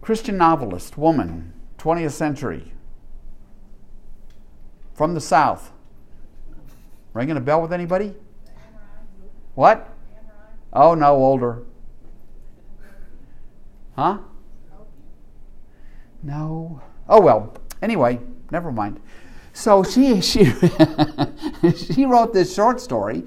[0.00, 2.72] Christian novelist, woman, 20th century,
[4.94, 5.72] from the South.
[7.12, 8.14] Ringing a bell with anybody?
[9.54, 9.92] What?
[10.72, 11.64] Oh, no, older.
[13.96, 14.18] Huh?
[16.22, 16.80] No.
[17.08, 17.54] Oh, well.
[17.82, 19.00] Anyway, never mind.
[19.52, 20.44] So she she
[21.74, 23.24] she wrote this short story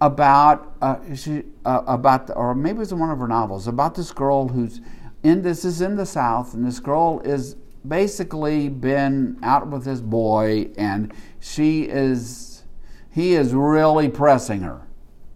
[0.00, 4.12] about uh, she uh, about or maybe it was one of her novels about this
[4.12, 4.80] girl who's
[5.22, 10.00] in this is in the South and this girl is basically been out with this
[10.00, 12.62] boy and she is
[13.10, 14.86] he is really pressing her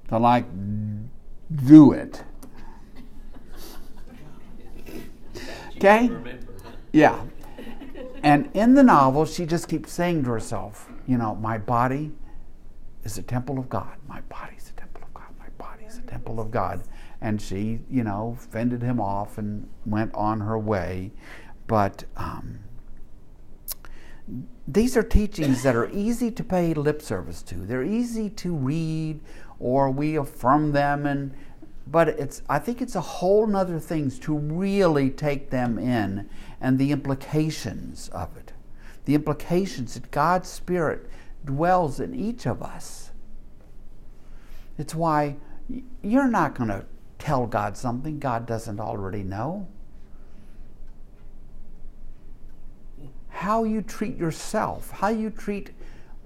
[0.09, 0.45] to like
[1.65, 2.23] do it.
[5.77, 6.11] Okay?
[6.93, 7.21] Yeah.
[8.23, 12.13] And in the novel she just keeps saying to herself you know my body
[13.05, 13.96] is a temple of god.
[14.09, 15.28] My body is a temple of god.
[15.38, 16.82] My body is a temple of god.
[17.20, 21.12] And she you know fended him off and went on her way.
[21.66, 22.61] But um,
[24.66, 27.55] these are teachings that are easy to pay lip service to.
[27.55, 29.20] They're easy to read,
[29.59, 31.34] or we affirm them, and
[31.86, 36.28] but it's I think it's a whole nother things to really take them in
[36.61, 38.53] and the implications of it.
[39.05, 41.09] The implications that God's Spirit
[41.45, 43.11] dwells in each of us.
[44.78, 45.36] It's why
[46.03, 46.84] you're not going to
[47.18, 49.68] tell God something God doesn't already know.
[53.43, 55.70] how you treat yourself, how you treat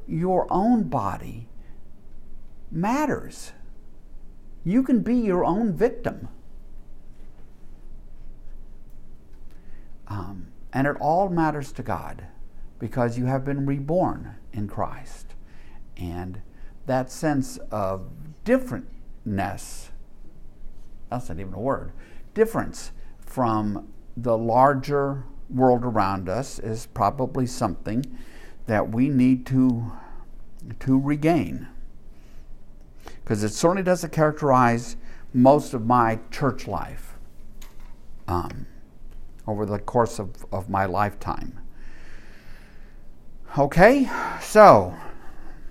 [0.06, 1.48] your own body
[2.70, 3.52] matters.
[4.64, 6.28] You can be your own victim.
[10.08, 12.26] Um, and it all matters to God
[12.78, 15.34] because you have been reborn in Christ.
[15.96, 16.42] And
[16.86, 18.08] that sense of
[18.44, 19.90] differentness,
[21.10, 21.92] that's not even a word,
[22.34, 28.04] difference from the larger world around us is probably something
[28.66, 29.92] that we need to,
[30.80, 31.68] to regain.
[33.22, 34.96] Because it certainly doesn't characterize
[35.32, 37.14] most of my church life
[38.28, 38.66] um,
[39.46, 41.60] over the course of, of my lifetime.
[43.58, 44.08] Okay,
[44.40, 44.94] so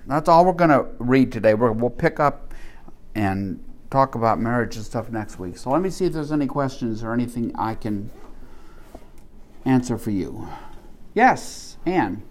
[0.07, 1.53] that's all we're going to read today.
[1.53, 2.53] we will pick up
[3.13, 5.57] and talk about marriage and stuff next week.
[5.57, 8.09] So let me see if there's any questions or anything I can
[9.65, 10.47] answer for you.
[11.13, 12.23] Yes, Anne.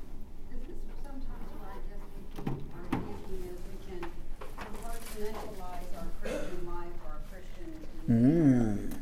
[8.09, 8.93] Mm.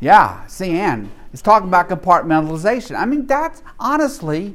[0.00, 2.98] Yeah, see, Anne is talking about compartmentalization.
[2.98, 4.54] I mean, that's honestly,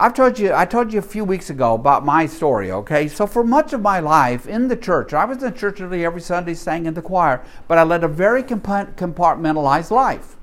[0.00, 3.06] I've told you, I told you a few weeks ago about my story, okay?
[3.06, 6.06] So, for much of my life in the church, I was in the church nearly
[6.06, 10.36] every Sunday, sang in the choir, but I led a very compartmentalized life.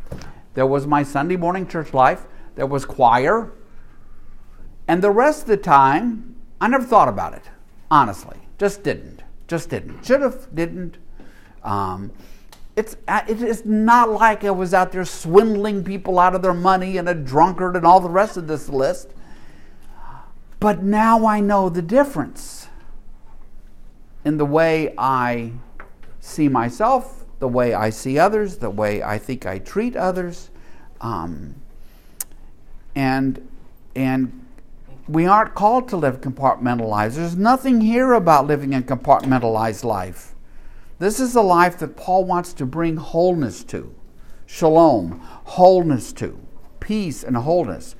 [0.53, 2.27] There was my Sunday morning church life.
[2.53, 3.51] There was choir.
[4.87, 7.49] And the rest of the time, I never thought about it,
[7.89, 8.37] honestly.
[8.59, 9.23] Just didn't.
[9.47, 10.05] Just didn't.
[10.05, 10.99] Should have, didn't.
[11.63, 12.11] Um,
[12.75, 16.53] it's, uh, it is not like I was out there swindling people out of their
[16.53, 19.13] money and a drunkard and all the rest of this list.
[20.59, 22.67] But now I know the difference
[24.25, 25.53] in the way I
[26.19, 30.49] see myself the way I see others, the way I think I treat others.
[31.01, 31.55] Um,
[32.95, 33.47] and,
[33.95, 34.45] and
[35.07, 37.15] we aren't called to live compartmentalized.
[37.15, 40.33] There's nothing here about living a compartmentalized life.
[40.99, 43.93] This is the life that Paul wants to bring wholeness to
[44.47, 46.39] shalom, wholeness to,
[46.79, 47.95] peace and wholeness,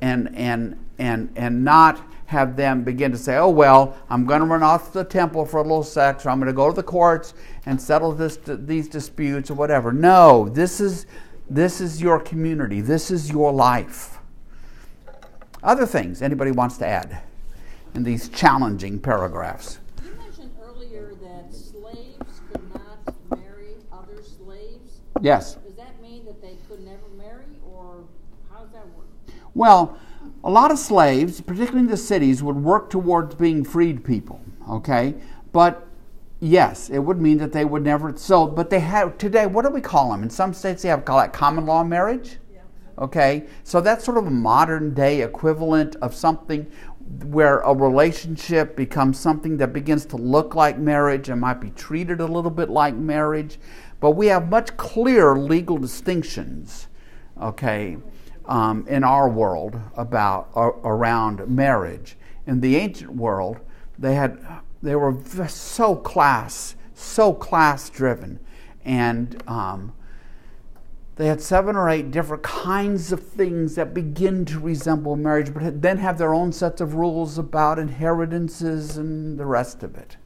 [0.00, 4.46] and, and, and, and not have them begin to say, oh, well, I'm going to
[4.46, 6.76] run off to the temple for a little sex, or I'm going to go to
[6.76, 7.34] the courts
[7.66, 9.90] and settle this, these disputes or whatever.
[9.92, 11.06] No, this is,
[11.50, 12.80] This is your community.
[12.80, 14.18] This is your life.
[15.64, 17.22] Other things anybody wants to add
[17.92, 19.80] in these challenging paragraphs?
[20.04, 25.00] You mentioned earlier that slaves could not marry other slaves.
[25.20, 25.56] Yes.
[25.56, 28.04] Does that mean that they could never marry, or
[28.48, 29.08] how does that work?
[29.52, 29.98] Well,
[30.42, 34.40] a lot of slaves, particularly in the cities, would work towards being freed people.
[34.68, 35.14] Okay,
[35.52, 35.86] but
[36.40, 38.16] yes, it would mean that they would never.
[38.16, 39.46] So, but they have today.
[39.46, 40.22] What do we call them?
[40.22, 42.38] In some states, they have call that common law marriage.
[42.52, 42.60] Yeah.
[42.98, 46.70] Okay, so that's sort of a modern day equivalent of something
[47.24, 52.20] where a relationship becomes something that begins to look like marriage and might be treated
[52.20, 53.58] a little bit like marriage,
[53.98, 56.86] but we have much clearer legal distinctions.
[57.40, 57.96] Okay,
[58.50, 62.18] um, in our world about uh, around marriage.
[62.46, 63.60] In the ancient world,
[63.98, 64.38] they had
[64.82, 65.16] they were
[65.48, 68.38] so class so class driven,
[68.84, 69.94] and um,
[71.16, 75.80] they had seven or eight different kinds of things that begin to resemble marriage, but
[75.82, 80.16] then have their own sets of rules about inheritances and the rest of it.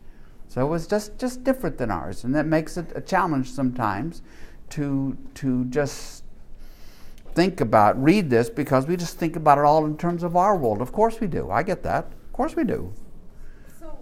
[0.49, 4.22] So it was just, just different than ours, and that makes it a challenge sometimes
[4.70, 6.24] to, to just
[7.35, 10.57] think about, read this, because we just think about it all in terms of our
[10.57, 10.80] world.
[10.80, 11.51] Of course we do.
[11.51, 12.05] I get that.
[12.05, 12.93] Of course we do.
[13.80, 13.99] So,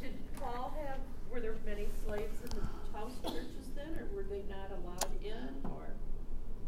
[0.00, 0.98] did Paul have,
[1.30, 5.48] were there many slaves in the house churches then, or were they not allowed in,
[5.64, 5.82] or?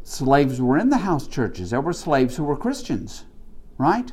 [0.03, 1.71] slaves were in the house churches.
[1.71, 3.25] There were slaves who were Christians,
[3.77, 4.11] right?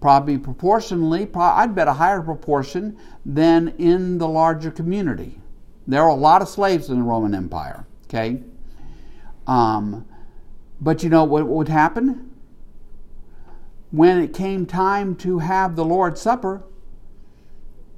[0.00, 5.38] Probably proportionally, pro- I'd bet a higher proportion than in the larger community.
[5.86, 8.42] There were a lot of slaves in the Roman Empire, okay?
[9.46, 10.06] Um,
[10.82, 12.30] but you know what would happen?
[13.90, 16.62] When it came time to have the Lord's Supper,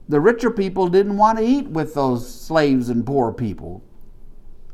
[0.09, 3.82] the richer people didn't want to eat with those slaves and poor people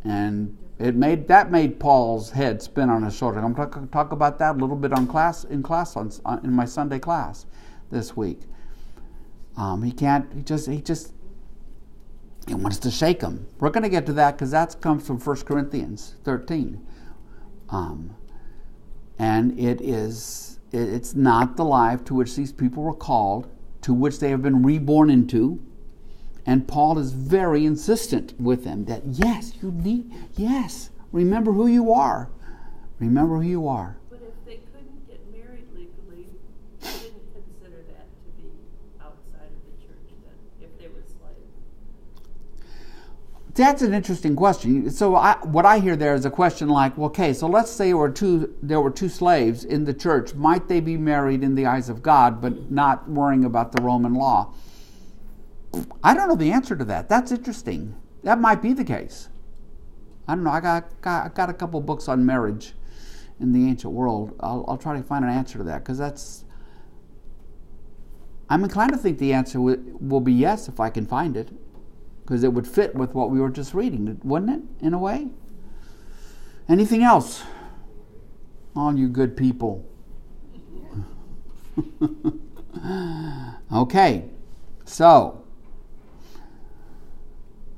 [0.04, 3.38] and it made that made Paul's head spin on his shoulder.
[3.38, 6.10] I'm going to talk about that a little bit on class in class on,
[6.42, 7.44] in my Sunday class
[7.90, 8.40] this week.
[9.56, 10.32] Um, he can't.
[10.32, 10.68] He just.
[10.68, 11.12] He just.
[12.48, 13.46] He wants to shake him.
[13.58, 16.84] We're going to get to that because that comes from 1 Corinthians 13,
[17.70, 18.14] um,
[19.18, 20.58] and it is.
[20.72, 23.48] It, it's not the life to which these people were called,
[23.82, 25.60] to which they have been reborn into.
[26.46, 31.92] And Paul is very insistent with them that yes, you need, yes, remember who you
[31.92, 32.30] are.
[32.98, 33.96] Remember who you are.
[34.10, 36.26] But if they couldn't get married legally,
[36.80, 38.50] they didn't consider that to be
[39.00, 41.54] outside of the church then, if they were slaves.
[43.60, 44.90] That's an interesting question.
[44.90, 47.88] So, I, what I hear there is a question like, well, okay, so let's say
[47.88, 50.32] there were two there were two slaves in the church.
[50.32, 54.14] Might they be married in the eyes of God, but not worrying about the Roman
[54.14, 54.54] law?
[56.02, 57.10] I don't know the answer to that.
[57.10, 57.96] That's interesting.
[58.22, 59.28] That might be the case.
[60.26, 60.50] I don't know.
[60.50, 62.72] I got, got, I got a couple books on marriage
[63.40, 64.36] in the ancient world.
[64.40, 66.46] I'll, I'll try to find an answer to that because that's.
[68.48, 71.50] I'm inclined to think the answer will be yes if I can find it
[72.30, 75.26] because it would fit with what we were just reading, wouldn't it, in a way?
[76.68, 77.42] Anything else?
[78.76, 79.84] All you good people.
[83.72, 84.30] okay,
[84.84, 85.44] so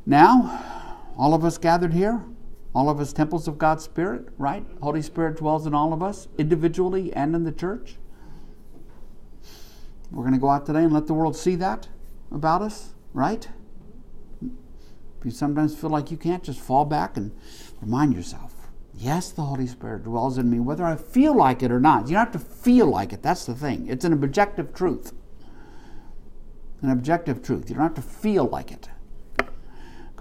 [0.04, 2.22] now, all of us gathered here,
[2.74, 4.66] all of us temples of God's Spirit, right?
[4.82, 7.96] Holy Spirit dwells in all of us, individually and in the church.
[10.10, 11.88] We're going to go out today and let the world see that
[12.30, 13.48] about us, right?
[15.24, 17.32] You sometimes feel like you can't just fall back and
[17.80, 18.54] remind yourself
[18.94, 22.08] yes, the Holy Spirit dwells in me, whether I feel like it or not.
[22.08, 23.88] You don't have to feel like it, that's the thing.
[23.88, 25.12] It's an objective truth.
[26.82, 27.68] An objective truth.
[27.68, 28.88] You don't have to feel like it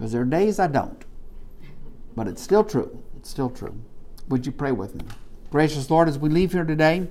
[0.01, 1.05] because there are days I don't.
[2.15, 3.03] But it's still true.
[3.17, 3.79] It's still true.
[4.29, 5.05] Would you pray with me?
[5.51, 7.07] Gracious Lord, as we leave here today,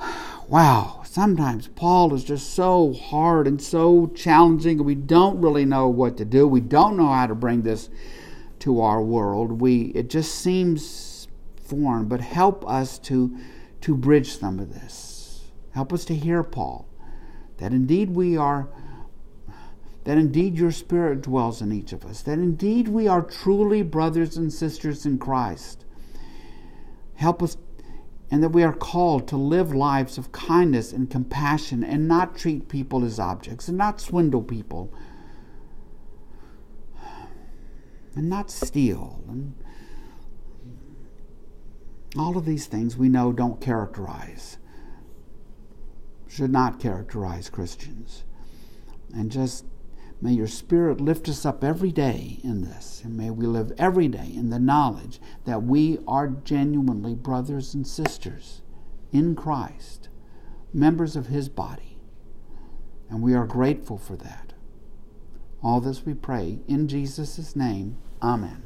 [0.48, 5.88] wow, sometimes Paul is just so hard and so challenging, and we don't really know
[5.88, 6.46] what to do.
[6.46, 7.88] We don't know how to bring this
[8.58, 9.58] to our world.
[9.62, 11.26] We it just seems
[11.56, 13.34] foreign, but help us to
[13.80, 15.44] to bridge some of this.
[15.70, 16.86] Help us to hear Paul
[17.56, 18.68] that indeed we are
[20.04, 24.36] that indeed your Spirit dwells in each of us, that indeed we are truly brothers
[24.36, 25.86] and sisters in Christ.
[27.14, 27.56] Help us,
[28.30, 32.68] and that we are called to live lives of kindness and compassion and not treat
[32.68, 34.92] people as objects and not swindle people
[38.14, 39.54] and not steal and
[42.18, 44.58] all of these things we know don't characterize
[46.36, 48.24] should not characterize Christians.
[49.14, 49.64] And just
[50.20, 54.08] May your Spirit lift us up every day in this, and may we live every
[54.08, 58.62] day in the knowledge that we are genuinely brothers and sisters
[59.12, 60.08] in Christ,
[60.72, 61.98] members of His body.
[63.10, 64.54] And we are grateful for that.
[65.62, 67.98] All this we pray in Jesus' name.
[68.22, 68.65] Amen.